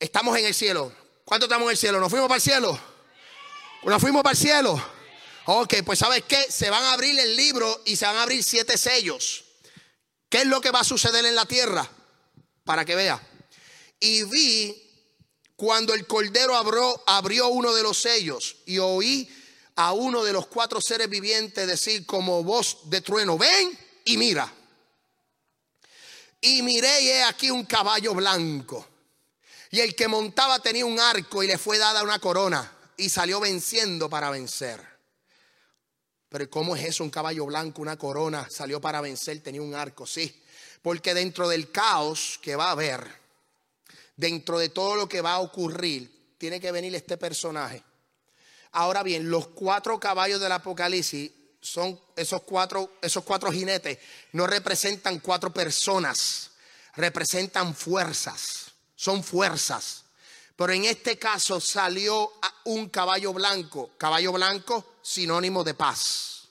[0.00, 0.90] Estamos en el cielo.
[1.22, 2.00] ¿Cuánto estamos en el cielo?
[2.00, 2.80] ¿Nos fuimos para el cielo?
[3.82, 4.82] ¿Nos fuimos para el cielo?
[5.44, 6.50] Ok, pues ¿sabes qué?
[6.50, 9.44] Se van a abrir el libro y se van a abrir siete sellos.
[10.30, 11.86] ¿Qué es lo que va a suceder en la tierra?
[12.64, 13.20] Para que vea.
[14.00, 14.87] Y vi
[15.58, 19.28] cuando el cordero abrió, abrió uno de los sellos y oí
[19.74, 24.54] a uno de los cuatro seres vivientes decir como voz de trueno, ven y mira.
[26.40, 28.86] Y miré y he aquí un caballo blanco.
[29.72, 33.40] Y el que montaba tenía un arco y le fue dada una corona y salió
[33.40, 34.80] venciendo para vencer.
[36.28, 37.02] Pero ¿cómo es eso?
[37.02, 40.40] Un caballo blanco, una corona, salió para vencer, tenía un arco, sí.
[40.82, 43.27] Porque dentro del caos que va a haber,
[44.18, 47.82] dentro de todo lo que va a ocurrir, tiene que venir este personaje.
[48.72, 53.98] Ahora bien, los cuatro caballos del Apocalipsis son esos cuatro, esos cuatro jinetes,
[54.32, 56.50] no representan cuatro personas,
[56.96, 60.04] representan fuerzas, son fuerzas.
[60.56, 62.32] Pero en este caso salió
[62.64, 66.48] un caballo blanco, caballo blanco sinónimo de paz.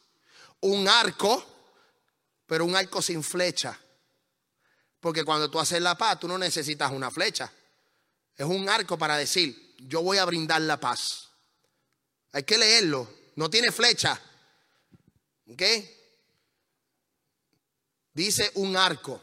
[0.61, 1.45] Un arco,
[2.45, 3.77] pero un arco sin flecha.
[5.01, 7.51] Porque cuando tú haces la paz, tú no necesitas una flecha.
[8.37, 11.29] Es un arco para decir, yo voy a brindar la paz.
[12.31, 13.07] Hay que leerlo.
[13.35, 14.19] No tiene flecha.
[15.51, 15.63] ¿Ok?
[18.13, 19.21] Dice un arco.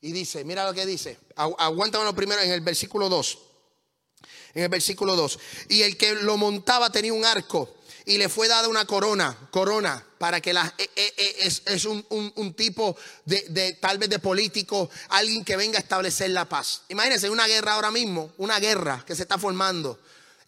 [0.00, 1.18] Y dice, mira lo que dice.
[1.36, 3.38] Aguántame primero en el versículo 2.
[4.54, 5.38] En el versículo 2.
[5.68, 10.04] Y el que lo montaba tenía un arco y le fue dada una corona, corona,
[10.18, 15.44] para que la, eh, eh, eh, es, un, tipo de, tal vez de político, alguien
[15.44, 16.82] que venga a establecer la paz.
[16.88, 19.98] Imagínense una guerra ahora mismo, una guerra que se está formando.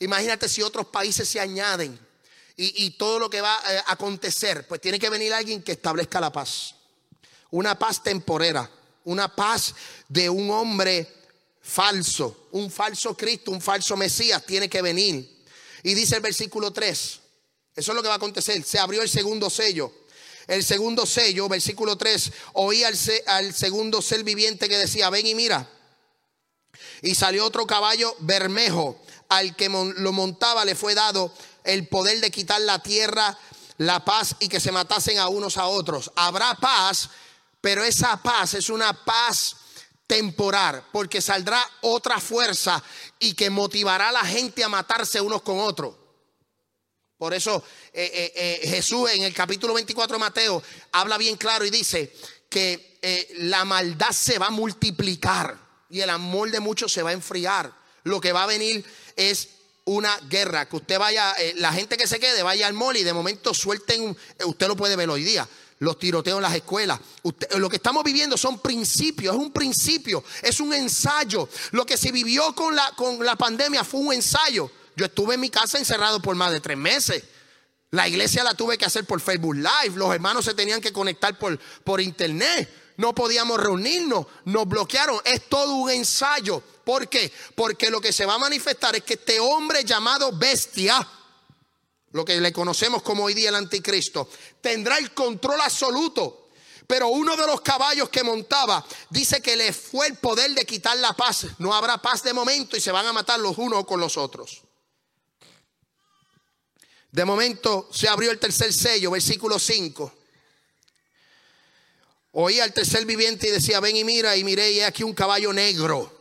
[0.01, 1.99] Imagínate si otros países se añaden
[2.57, 6.21] y, y todo lo que va a acontecer, pues tiene que venir alguien que establezca
[6.21, 6.75] la paz.
[7.51, 8.69] Una paz temporera,
[9.05, 9.75] una paz
[10.09, 11.09] de un hombre
[11.63, 15.45] falso, un falso Cristo, un falso Mesías, tiene que venir.
[15.83, 17.21] Y dice el versículo 3,
[17.77, 18.62] eso es lo que va a acontecer.
[18.64, 19.93] Se abrió el segundo sello.
[20.47, 22.95] El segundo sello, versículo 3, oí al,
[23.27, 25.68] al segundo ser viviente que decía, ven y mira.
[27.03, 29.01] Y salió otro caballo bermejo.
[29.29, 31.33] Al que lo montaba le fue dado
[31.64, 33.37] el poder de quitar la tierra,
[33.79, 36.12] la paz y que se matasen a unos a otros.
[36.14, 37.09] Habrá paz,
[37.61, 39.57] pero esa paz es una paz
[40.07, 42.83] temporal, porque saldrá otra fuerza
[43.18, 46.04] y que motivará a la gente a matarse unos con otros.
[47.19, 47.62] Por eso
[47.93, 50.62] eh, eh, eh, Jesús en el capítulo 24 de Mateo
[50.93, 52.12] habla bien claro y dice
[52.49, 52.95] que
[53.37, 55.59] la maldad se va a multiplicar
[55.91, 57.71] y el amor de muchos se va a enfriar.
[58.05, 58.85] Lo que va a venir
[59.15, 59.49] es
[59.85, 63.12] una guerra, que usted vaya, la gente que se quede vaya al mall y de
[63.12, 65.47] momento suelten, usted lo puede ver hoy día,
[65.81, 66.99] los tiroteos en las escuelas.
[67.57, 71.49] lo que estamos viviendo son principios, es un principio, es un ensayo.
[71.73, 74.71] Lo que se vivió con la, con la pandemia fue un ensayo.
[74.97, 77.24] Yo estuve en mi casa encerrado por más de tres meses.
[77.95, 79.97] La iglesia la tuve que hacer por Facebook Live.
[79.97, 82.95] Los hermanos se tenían que conectar por, por internet.
[82.97, 84.26] No podíamos reunirnos.
[84.47, 85.20] Nos bloquearon.
[85.24, 86.61] Es todo un ensayo.
[86.84, 87.32] ¿Por qué?
[87.55, 91.07] Porque lo que se va a manifestar es que este hombre llamado bestia,
[92.11, 94.28] lo que le conocemos como hoy día el anticristo,
[94.61, 96.49] tendrá el control absoluto.
[96.88, 100.97] Pero uno de los caballos que montaba dice que le fue el poder de quitar
[100.99, 101.47] la paz.
[101.59, 104.64] No habrá paz de momento y se van a matar los unos con los otros.
[107.15, 110.12] De momento se abrió el tercer sello, versículo 5.
[112.33, 115.53] Oía al tercer viviente y decía, ven y mira, y miré, y aquí un caballo
[115.53, 116.12] negro.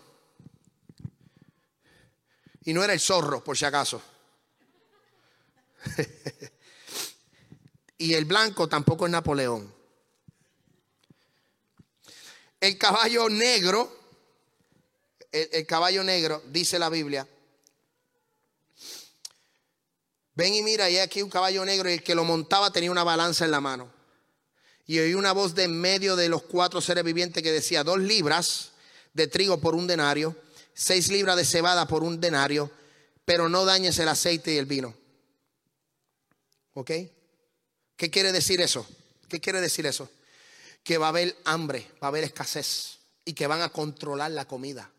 [2.66, 4.04] Y no era el zorro, por si acaso.
[7.98, 9.74] y el blanco tampoco es Napoleón.
[12.60, 14.00] El caballo negro,
[15.32, 17.28] el caballo negro, dice la Biblia,
[20.36, 23.04] Ven y mira, y aquí un caballo negro y el que lo montaba tenía una
[23.04, 23.92] balanza en la mano.
[24.86, 28.00] Y oí una voz de en medio de los cuatro seres vivientes que decía, dos
[28.00, 28.72] libras
[29.14, 30.36] de trigo por un denario,
[30.74, 32.72] seis libras de cebada por un denario,
[33.26, 34.96] pero no dañes el aceite y el vino.
[36.74, 36.92] ¿Ok?
[37.96, 38.86] ¿Qué quiere decir eso?
[39.30, 40.10] ¿Qué quiere decir eso?
[40.84, 44.46] Que va a haber hambre, va a haber escasez y que van a controlar la
[44.46, 44.92] comida.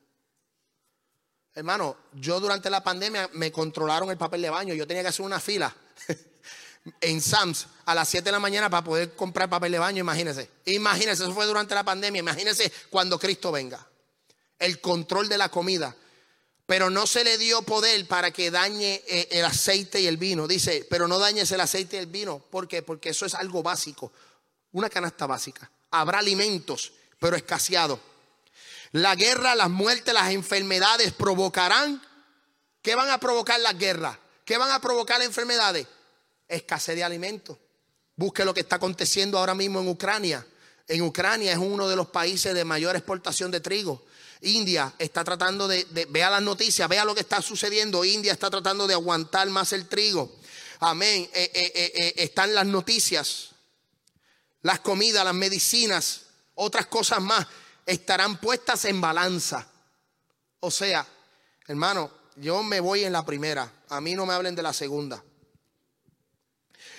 [1.54, 4.74] Hermano, yo durante la pandemia me controlaron el papel de baño.
[4.74, 5.74] Yo tenía que hacer una fila
[7.00, 10.00] en Sams a las 7 de la mañana para poder comprar papel de baño.
[10.00, 10.50] Imagínense.
[10.66, 12.18] Imagínense, eso fue durante la pandemia.
[12.18, 13.86] Imagínense cuando Cristo venga.
[14.58, 15.94] El control de la comida.
[16.66, 20.48] Pero no se le dio poder para que dañe eh, el aceite y el vino.
[20.48, 22.38] Dice, pero no dañes el aceite y el vino.
[22.38, 22.82] ¿Por qué?
[22.82, 24.12] Porque eso es algo básico.
[24.72, 25.70] Una canasta básica.
[25.90, 28.00] Habrá alimentos, pero escaseados.
[28.94, 32.00] La guerra, las muertes, las enfermedades provocarán.
[32.80, 34.16] ¿Qué van a provocar las guerras?
[34.44, 35.88] ¿Qué van a provocar las enfermedades?
[36.46, 37.58] Escasez de alimentos.
[38.14, 40.46] Busque lo que está aconteciendo ahora mismo en Ucrania.
[40.86, 44.06] En Ucrania es uno de los países de mayor exportación de trigo.
[44.42, 48.04] India está tratando de, vea las noticias, vea lo que está sucediendo.
[48.04, 50.36] India está tratando de aguantar más el trigo.
[50.78, 51.28] Amén.
[51.34, 53.48] Eh, eh, eh, están las noticias,
[54.62, 57.44] las comidas, las medicinas, otras cosas más
[57.86, 59.66] estarán puestas en balanza.
[60.60, 61.06] O sea,
[61.66, 65.22] hermano, yo me voy en la primera, a mí no me hablen de la segunda.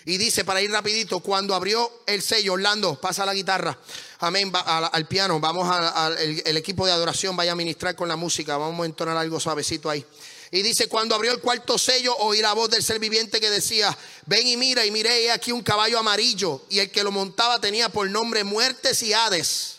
[0.07, 3.77] Y dice, para ir rapidito, cuando abrió el sello, Orlando, pasa la guitarra,
[4.19, 8.83] amén, al, piano, vamos al equipo de adoración, vaya a ministrar con la música, vamos
[8.83, 10.05] a entonar algo suavecito ahí.
[10.51, 13.97] Y dice, cuando abrió el cuarto sello, oí la voz del ser viviente que decía,
[14.27, 17.89] ven y mira, y miré aquí un caballo amarillo, y el que lo montaba tenía
[17.89, 19.74] por nombre muertes y hades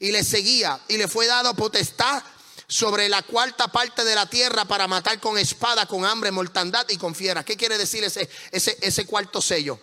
[0.00, 2.22] y le seguía y le fue dado potestad
[2.66, 6.96] sobre la cuarta parte de la tierra para matar con espada, con hambre, mortandad y
[6.96, 7.44] con fiera.
[7.44, 9.78] ¿Qué quiere decir ese, cuarto sello?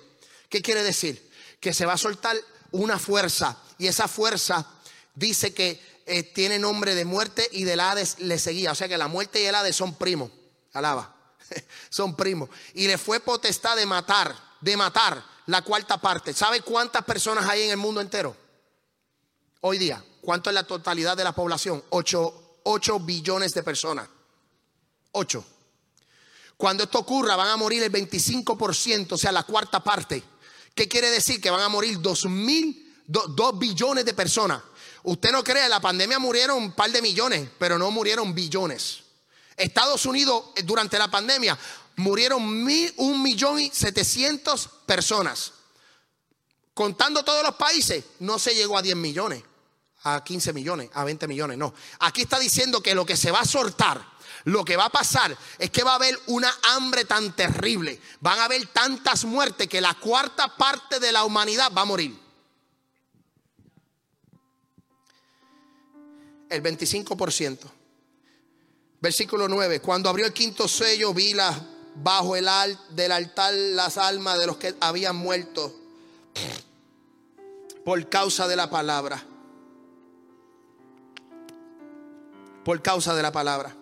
[0.49, 1.30] ¿Qué quiere decir?
[1.59, 2.36] Que se va a soltar
[2.72, 4.65] una fuerza y esa fuerza
[5.13, 8.72] dice que eh, tiene nombre de muerte y del Hades le seguía.
[8.72, 10.32] O sea que la muerte y el Hades son primos.
[10.74, 11.13] Alaba.
[11.89, 12.49] son primos.
[12.74, 16.34] Y le fue potestad de matar, de matar la cuarta parte.
[16.34, 18.47] ¿Sabe cuántas personas hay en el mundo entero?
[19.62, 20.03] Hoy día.
[20.22, 21.84] ¿Cuánto es la totalidad de la población?
[21.89, 24.08] 8, billones de personas.
[25.14, 25.45] 8.
[26.58, 30.24] Cuando esto ocurra van a morir el 25%, o sea, la cuarta parte.
[30.76, 31.39] ¿Qué quiere decir?
[31.39, 34.62] Que van a morir 2 mil, 2 billones de personas.
[35.03, 39.03] Usted no cree, en la pandemia murieron un par de millones, pero no murieron billones.
[39.55, 41.58] Estados Unidos eh, durante la pandemia
[41.95, 45.53] murieron mil, un millón y setecientos personas.
[46.74, 49.43] Contando todos los países, no se llegó a 10 millones,
[50.16, 51.74] a 15 millones, a 20 millones, no.
[51.99, 54.03] Aquí está diciendo que lo que se va a soltar,
[54.45, 58.39] lo que va a pasar es que va a haber una hambre tan terrible, van
[58.39, 62.18] a haber tantas muertes que la cuarta parte de la humanidad va a morir.
[66.49, 67.60] El 25%.
[69.01, 69.82] Versículo 9.
[69.82, 71.36] Cuando abrió el quinto sello, vi
[71.95, 72.47] bajo el
[72.91, 75.76] del altar las almas de los que habían muerto
[77.84, 79.24] por causa de la palabra.
[82.68, 83.74] Por causa de la palabra.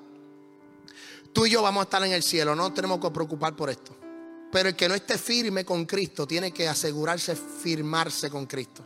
[1.33, 3.97] Tú y yo vamos a estar en el cielo, no tenemos que preocupar por esto.
[4.51, 8.85] Pero el que no esté firme con Cristo tiene que asegurarse firmarse con Cristo.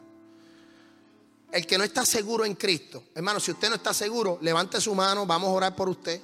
[1.52, 4.96] El que no está seguro en Cristo, hermano, si usted no está seguro, levante su
[4.96, 6.22] mano, vamos a orar por usted.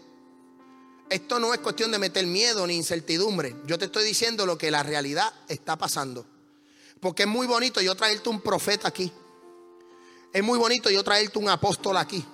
[1.09, 3.57] Esto no es cuestión de meter miedo ni incertidumbre.
[3.65, 6.26] Yo te estoy diciendo lo que la realidad está pasando.
[7.01, 9.11] Porque es muy bonito yo traerte un profeta aquí.
[10.32, 12.26] Es muy bonito yo traerte un apóstol aquí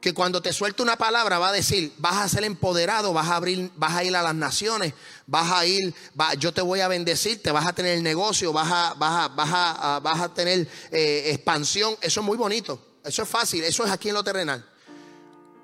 [0.00, 3.36] que cuando te suelte una palabra va a decir, vas a ser empoderado, vas a
[3.36, 4.94] abrir, vas a ir a las naciones,
[5.26, 5.92] vas a ir,
[6.38, 10.20] yo te voy a bendecir, te vas a tener negocio, vas a, vas a, vas
[10.20, 11.96] a, tener eh, expansión.
[12.00, 14.64] Eso es muy bonito, eso es fácil, eso es aquí en lo terrenal.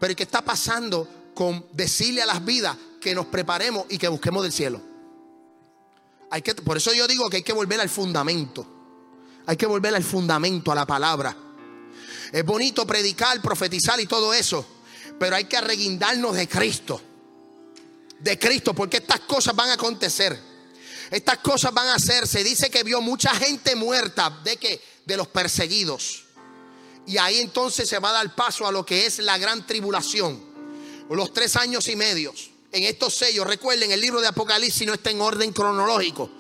[0.01, 4.43] Pero ¿qué está pasando con decirle a las vidas que nos preparemos y que busquemos
[4.43, 4.80] del cielo?
[6.30, 8.66] Hay que, por eso yo digo que hay que volver al fundamento.
[9.47, 11.37] Hay que volver al fundamento, a la palabra.
[12.33, 14.64] Es bonito predicar, profetizar y todo eso,
[15.20, 17.01] pero hay que arreguindarnos de Cristo.
[18.18, 20.39] De Cristo, porque estas cosas van a acontecer.
[21.11, 22.43] Estas cosas van a hacerse.
[22.43, 26.24] Dice que vio mucha gente muerta de que de los perseguidos.
[27.07, 30.43] Y ahí entonces se va a dar paso a lo que es la gran tribulación.
[31.11, 32.51] Los tres años y medios.
[32.70, 36.30] En estos sellos, recuerden, el libro de Apocalipsis no está en orden cronológico.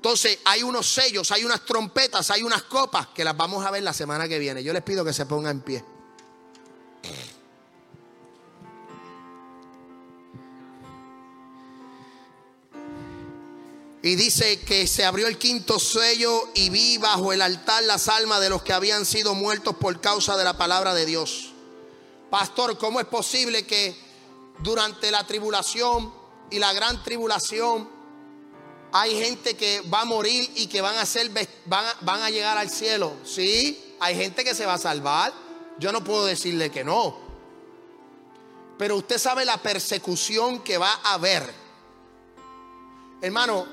[0.00, 3.82] Entonces hay unos sellos, hay unas trompetas, hay unas copas que las vamos a ver
[3.82, 4.62] la semana que viene.
[4.62, 5.84] Yo les pido que se pongan en pie.
[14.00, 18.40] Y dice que se abrió el quinto sello y vi bajo el altar las almas
[18.40, 21.52] de los que habían sido muertos por causa de la palabra de Dios.
[22.30, 23.94] Pastor, ¿cómo es posible que
[24.60, 26.10] durante la tribulación
[26.50, 27.99] y la gran tribulación
[28.92, 31.30] hay gente que va a morir y que van a, ser,
[31.66, 33.14] van van a llegar al cielo.
[33.24, 35.32] Sí, hay gente que se va a salvar.
[35.78, 37.16] Yo no puedo decirle que no.
[38.78, 41.52] Pero usted sabe la persecución que va a haber.
[43.22, 43.66] Hermano,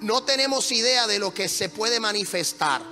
[0.00, 2.82] no tenemos idea de lo que se puede manifestar.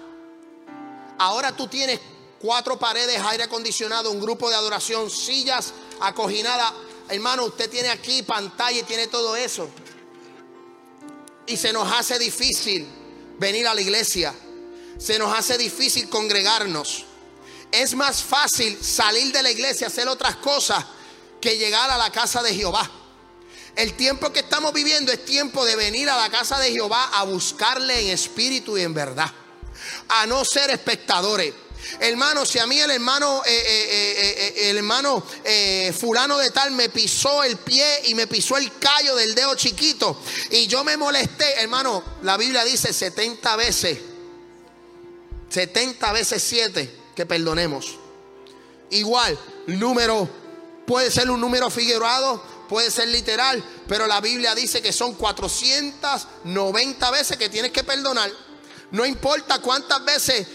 [1.18, 2.00] Ahora tú tienes
[2.40, 6.72] cuatro paredes, aire acondicionado, un grupo de adoración, sillas acoginadas.
[7.08, 9.68] Hermano, usted tiene aquí pantalla y tiene todo eso
[11.50, 12.86] y se nos hace difícil
[13.36, 14.32] venir a la iglesia.
[14.98, 17.04] Se nos hace difícil congregarnos.
[17.72, 20.84] Es más fácil salir de la iglesia, hacer otras cosas,
[21.40, 22.88] que llegar a la casa de Jehová.
[23.74, 27.24] El tiempo que estamos viviendo es tiempo de venir a la casa de Jehová a
[27.24, 29.32] buscarle en espíritu y en verdad.
[30.08, 31.52] A no ser espectadores.
[31.98, 35.24] Hermano, si a mí el hermano, eh, eh, eh, el hermano
[35.98, 40.20] fulano de tal me pisó el pie y me pisó el callo del dedo chiquito
[40.50, 43.98] y yo me molesté, hermano, la Biblia dice 70 veces,
[45.48, 47.96] 70 veces 7 que perdonemos.
[48.90, 50.28] Igual, número
[50.86, 57.10] puede ser un número figurado, puede ser literal, pero la Biblia dice que son 490
[57.10, 58.30] veces que tienes que perdonar.
[58.90, 60.46] No importa cuántas veces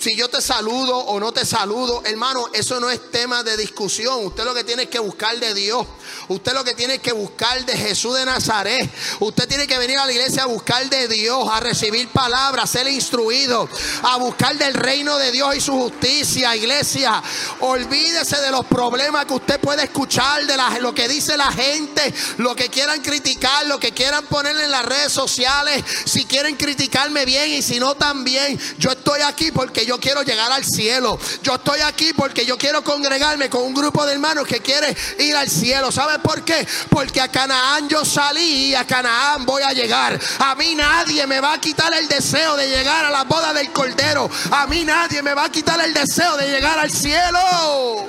[0.00, 4.24] si yo te saludo o no te saludo, hermano, eso no es tema de discusión.
[4.24, 5.86] Usted lo que tiene que buscar de Dios.
[6.28, 8.90] Usted lo que tiene que buscar de Jesús de Nazaret.
[9.20, 12.88] Usted tiene que venir a la iglesia a buscar de Dios, a recibir palabras, ser
[12.88, 13.68] instruido,
[14.02, 17.22] a buscar del reino de Dios y su justicia, iglesia.
[17.60, 22.56] Olvídese de los problemas que usted puede escuchar, de lo que dice la gente, lo
[22.56, 25.84] que quieran criticar, lo que quieran ponerle en las redes sociales.
[26.06, 30.22] Si quieren criticarme bien y si no también, yo estoy aquí porque yo yo quiero
[30.22, 31.18] llegar al cielo.
[31.42, 35.34] Yo estoy aquí porque yo quiero congregarme con un grupo de hermanos que quiere ir
[35.34, 35.90] al cielo.
[35.90, 36.64] ¿Sabe por qué?
[36.88, 40.16] Porque a Canaán yo salí y a Canaán voy a llegar.
[40.38, 43.72] A mí nadie me va a quitar el deseo de llegar a la boda del
[43.72, 44.30] Cordero.
[44.52, 48.08] A mí nadie me va a quitar el deseo de llegar al cielo.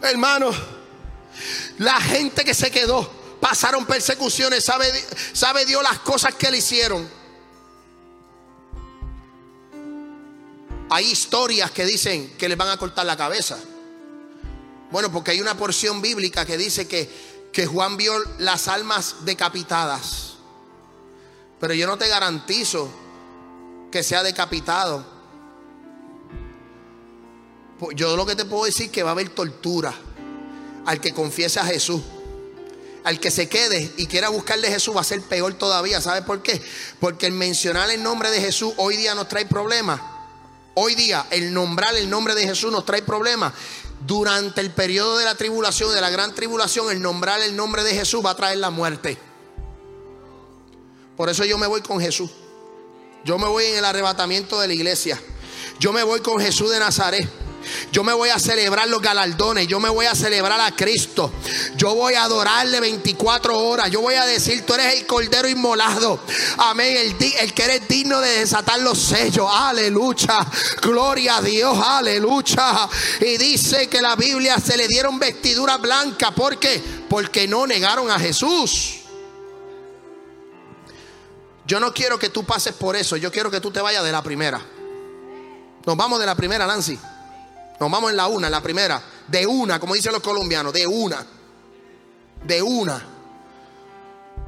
[0.00, 0.50] Hermano,
[1.76, 4.86] la gente que se quedó, pasaron persecuciones, sabe,
[5.32, 7.10] sabe Dios las cosas que le hicieron.
[10.88, 13.58] Hay historias que dicen que les van a cortar la cabeza.
[14.92, 17.10] Bueno, porque hay una porción bíblica que dice que,
[17.52, 20.34] que Juan vio las almas decapitadas.
[21.58, 22.88] Pero yo no te garantizo
[23.90, 25.04] que sea decapitado.
[27.80, 29.92] Pues yo lo que te puedo decir es que va a haber tortura
[30.86, 32.02] al que confiese a Jesús.
[33.04, 36.00] Al que se quede y quiera buscarle a Jesús va a ser peor todavía.
[36.00, 36.62] ¿Sabe por qué?
[37.00, 40.00] Porque el mencionar el nombre de Jesús hoy día nos trae problemas.
[40.74, 43.52] Hoy día el nombrar el nombre de Jesús nos trae problemas.
[44.06, 47.94] Durante el periodo de la tribulación, de la gran tribulación, el nombrar el nombre de
[47.94, 49.18] Jesús va a traer la muerte.
[51.16, 52.30] Por eso yo me voy con Jesús.
[53.24, 55.20] Yo me voy en el arrebatamiento de la iglesia.
[55.78, 57.28] Yo me voy con Jesús de Nazaret.
[57.90, 59.66] Yo me voy a celebrar los galardones.
[59.66, 61.32] Yo me voy a celebrar a Cristo.
[61.76, 63.90] Yo voy a adorarle 24 horas.
[63.90, 66.20] Yo voy a decir, tú eres el cordero inmolado.
[66.58, 67.16] Amén.
[67.38, 69.48] El, que eres digno de desatar los sellos.
[69.50, 70.46] Aleluya.
[70.80, 71.78] Gloria a Dios.
[71.84, 72.88] Aleluya.
[73.20, 76.30] Y dice que la Biblia se le dieron vestidura blanca.
[76.32, 76.82] ¿Por qué?
[77.08, 79.00] Porque no negaron a Jesús.
[81.66, 83.16] Yo no quiero que tú pases por eso.
[83.16, 84.60] Yo quiero que tú te vayas de la primera.
[85.86, 86.98] Nos vamos de la primera, Nancy.
[87.82, 89.02] Nos vamos en la una, en la primera.
[89.26, 91.26] De una, como dicen los colombianos, de una.
[92.44, 93.04] De una.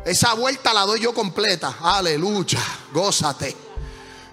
[0.04, 1.78] Esa vuelta la doy yo completa.
[1.80, 2.62] Aleluya.
[2.92, 3.63] Gózate.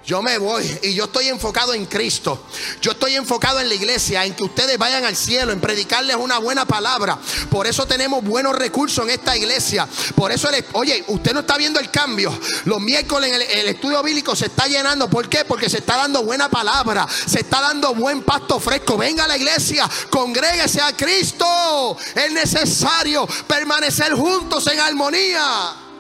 [0.06, 2.44] Yo me voy y yo estoy enfocado en Cristo.
[2.82, 6.40] Yo estoy enfocado en la iglesia, en que ustedes vayan al cielo, en predicarles una
[6.40, 7.20] buena palabra.
[7.50, 9.88] Por eso tenemos buenos recursos en esta iglesia.
[10.16, 12.38] Por eso, oye, usted no está viendo el cambio.
[12.66, 15.08] Los miércoles en el, estudio bíblico se está llenando.
[15.08, 15.46] ¿Por qué?
[15.46, 17.08] Porque se está dando buena palabra.
[17.28, 18.98] Se está dando buen pasto fresco.
[18.98, 21.96] Venga a la iglesia, congréguese a Cristo.
[22.16, 25.91] Es necesario permanecer juntos en armonía.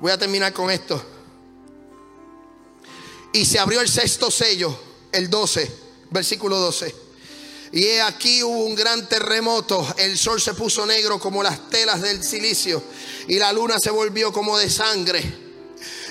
[0.00, 1.02] Voy a terminar con esto.
[3.32, 4.78] Y se abrió el sexto sello,
[5.12, 5.70] el 12,
[6.10, 6.94] versículo 12.
[7.72, 9.86] Y aquí hubo un gran terremoto.
[9.98, 12.82] El sol se puso negro como las telas del silicio.
[13.28, 15.22] Y la luna se volvió como de sangre.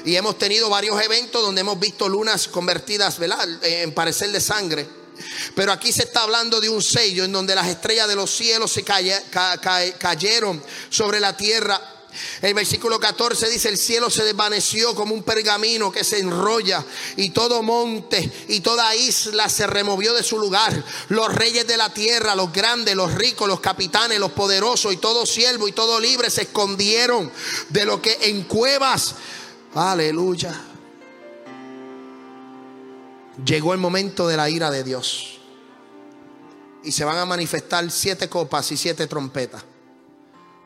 [0.06, 3.18] Y hemos tenido varios eventos donde hemos visto lunas convertidas
[3.64, 4.88] en parecer de sangre.
[5.56, 8.72] Pero aquí se está hablando de un sello en donde las estrellas de los cielos
[8.72, 11.95] se cayeron sobre la tierra
[12.42, 16.84] el versículo 14 dice, el cielo se desvaneció como un pergamino que se enrolla
[17.18, 20.84] y todo monte y toda isla se removió de su lugar.
[21.10, 25.26] Los reyes de la tierra, los grandes, los ricos, los capitanes, los poderosos y todo
[25.26, 27.32] siervo y todo libre se escondieron
[27.70, 29.16] de lo que en cuevas.
[29.74, 30.54] Aleluya.
[33.44, 35.40] Llegó el momento de la ira de Dios.
[36.84, 39.64] Y se van a manifestar siete copas y siete trompetas.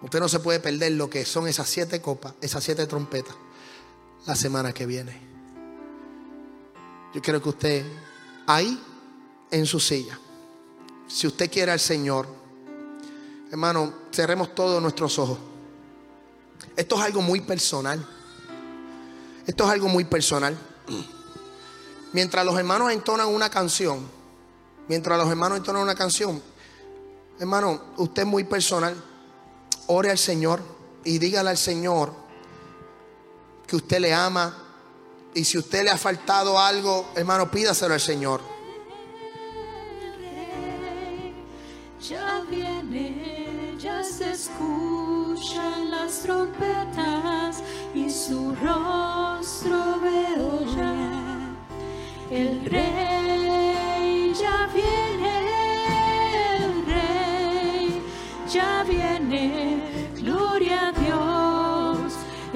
[0.01, 3.35] Usted no se puede perder lo que son esas siete copas, esas siete trompetas,
[4.25, 5.19] la semana que viene.
[7.13, 7.85] Yo quiero que usted,
[8.47, 8.81] ahí,
[9.51, 10.17] en su silla,
[11.07, 12.27] si usted quiere al Señor,
[13.51, 15.37] hermano, cerremos todos nuestros ojos.
[16.75, 18.07] Esto es algo muy personal.
[19.45, 20.57] Esto es algo muy personal.
[22.13, 24.07] Mientras los hermanos entonan una canción,
[24.87, 26.41] mientras los hermanos entonan una canción,
[27.39, 29.08] hermano, usted es muy personal
[29.91, 30.61] ore al Señor
[31.03, 32.13] y dígale al Señor
[33.65, 34.55] que usted le ama.
[35.33, 38.41] Y si usted le ha faltado algo, hermano, pídaselo al Señor.
[42.01, 47.61] Ya viene, ya se escuchan las trompetas
[47.93, 51.55] y su rostro veo ya.
[52.31, 55.37] El rey ya viene,
[56.57, 58.01] el rey
[58.51, 59.68] ya viene.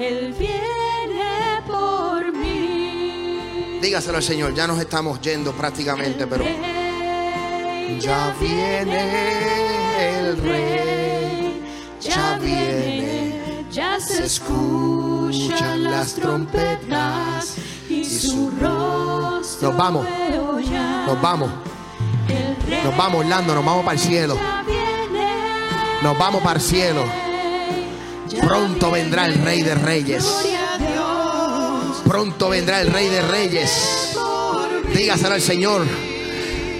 [0.06, 3.78] Él viene por mí.
[3.80, 6.44] Dígaselo al Señor, ya nos estamos yendo prácticamente, pero
[7.98, 11.62] ya viene el rey,
[12.00, 17.54] ya viene, ya se escuchan las trompetas
[17.88, 19.70] y su rostro.
[19.70, 20.06] Nos vamos,
[21.06, 21.50] nos vamos,
[22.84, 24.36] nos vamos, Orlando, nos vamos para el cielo.
[26.02, 27.23] Nos vamos para el cielo.
[28.40, 30.24] Pronto vendrá el Rey de Reyes.
[32.06, 34.16] Pronto vendrá el Rey de Reyes.
[34.94, 35.84] Dígaselo al Señor.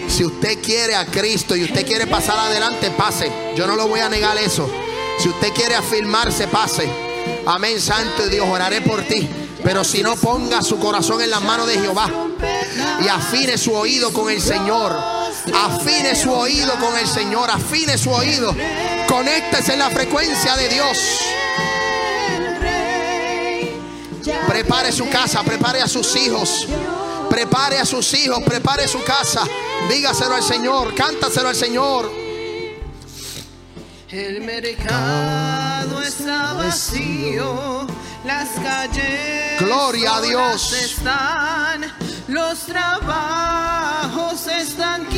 [0.09, 3.31] Si usted quiere a Cristo y usted quiere pasar adelante, pase.
[3.57, 4.71] Yo no lo voy a negar eso.
[5.19, 6.89] Si usted quiere afirmarse, pase.
[7.47, 9.29] Amén, Santo Dios, oraré por ti.
[9.63, 12.11] Pero si no, ponga su corazón en las manos de Jehová
[13.03, 15.14] y afine su oído con el Señor.
[15.53, 17.51] Afine su oído con el Señor.
[17.51, 18.55] Afine su oído.
[19.09, 20.99] Conéctese en la frecuencia de Dios.
[22.29, 23.81] El Rey
[24.23, 26.67] ya Prepare su casa, prepare a sus hijos.
[27.29, 29.43] Prepare a sus hijos, prepare su casa.
[29.89, 32.25] Dígaselo al Señor, cántaselo al Señor.
[34.09, 37.85] El mercado está vacío,
[38.25, 40.73] las calles Gloria a Dios.
[40.73, 41.93] están,
[42.29, 45.14] los trabajos están quietos.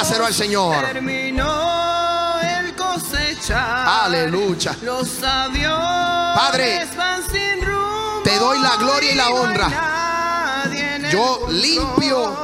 [0.00, 0.86] Dígaselo al Señor.
[0.94, 4.04] Terminó el cosechar.
[4.04, 4.74] Aleluya.
[4.80, 8.22] Los Padre, van sin rumbo.
[8.24, 10.64] te doy la gloria y la honra.
[11.10, 12.34] Yo limpio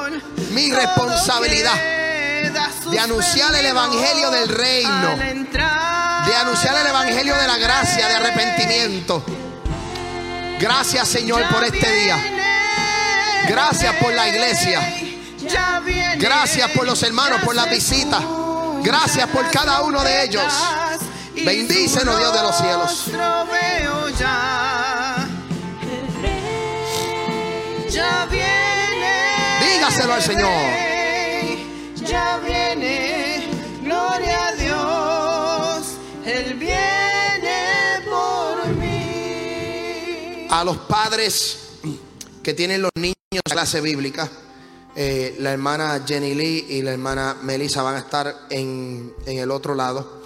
[0.50, 1.80] mi responsabilidad
[2.90, 9.24] de anunciar el evangelio del reino, de anunciar el evangelio de la gracia, de arrepentimiento.
[10.60, 12.18] Gracias, Señor, por este día.
[13.48, 15.05] Gracias por la iglesia.
[16.18, 18.22] Gracias por los hermanos, por las visitas.
[18.82, 20.52] Gracias por cada uno de ellos.
[21.34, 23.04] Bendícenos, Dios de los cielos.
[29.60, 30.50] Dígaselo al Señor.
[31.96, 33.48] Ya viene.
[33.82, 35.86] Gloria a Dios.
[36.24, 40.46] Él viene por mí.
[40.50, 41.58] A los padres
[42.42, 44.30] que tienen los niños clase bíblica,
[44.98, 49.50] eh, la hermana Jenny Lee y la hermana Melissa van a estar en, en el
[49.50, 50.22] otro lado.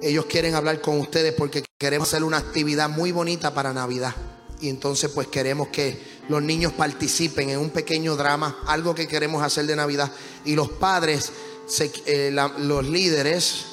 [0.00, 4.14] Ellos quieren hablar con ustedes porque queremos hacer una actividad muy bonita para Navidad.
[4.60, 9.42] Y entonces pues queremos que los niños participen en un pequeño drama, algo que queremos
[9.42, 10.12] hacer de Navidad.
[10.44, 11.32] Y los padres,
[12.06, 13.64] eh, los líderes,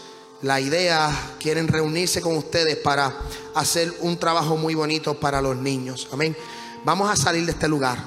[0.41, 3.15] la idea, quieren reunirse con ustedes para
[3.53, 6.07] hacer un trabajo muy bonito para los niños.
[6.11, 6.35] Amén.
[6.83, 8.03] Vamos a salir de este lugar,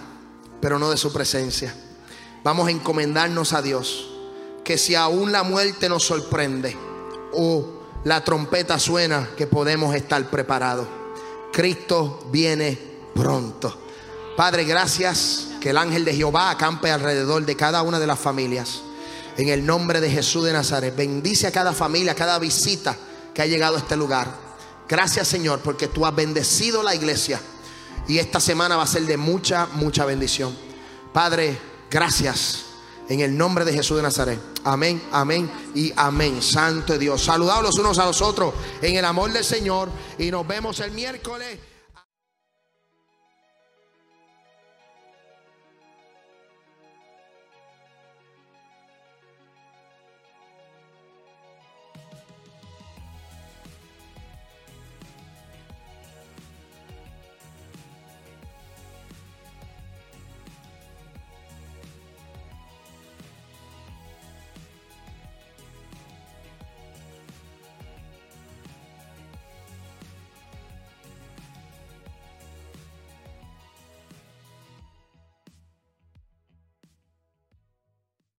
[0.61, 1.86] pero no de su presencia.
[2.47, 4.07] Vamos a encomendarnos a Dios.
[4.63, 6.77] Que si aún la muerte nos sorprende
[7.33, 7.67] o
[8.05, 10.87] la trompeta suena, que podemos estar preparados.
[11.53, 12.79] Cristo viene
[13.17, 13.77] pronto.
[14.37, 18.81] Padre, gracias que el ángel de Jehová acampe alrededor de cada una de las familias.
[19.37, 22.97] En el nombre de Jesús de Nazaret, bendice a cada familia, a cada visita
[23.35, 24.33] que ha llegado a este lugar.
[24.89, 27.41] Gracias Señor, porque tú has bendecido la iglesia.
[28.07, 30.57] Y esta semana va a ser de mucha, mucha bendición.
[31.13, 31.59] Padre,
[31.91, 32.65] gracias.
[33.09, 34.41] En el nombre de Jesús de Nazaret.
[34.65, 36.43] Amén, amén y amén.
[36.43, 37.23] Santo Dios.
[37.23, 39.89] Saludados los unos a los otros en el amor del Señor.
[40.19, 41.57] Y nos vemos el miércoles.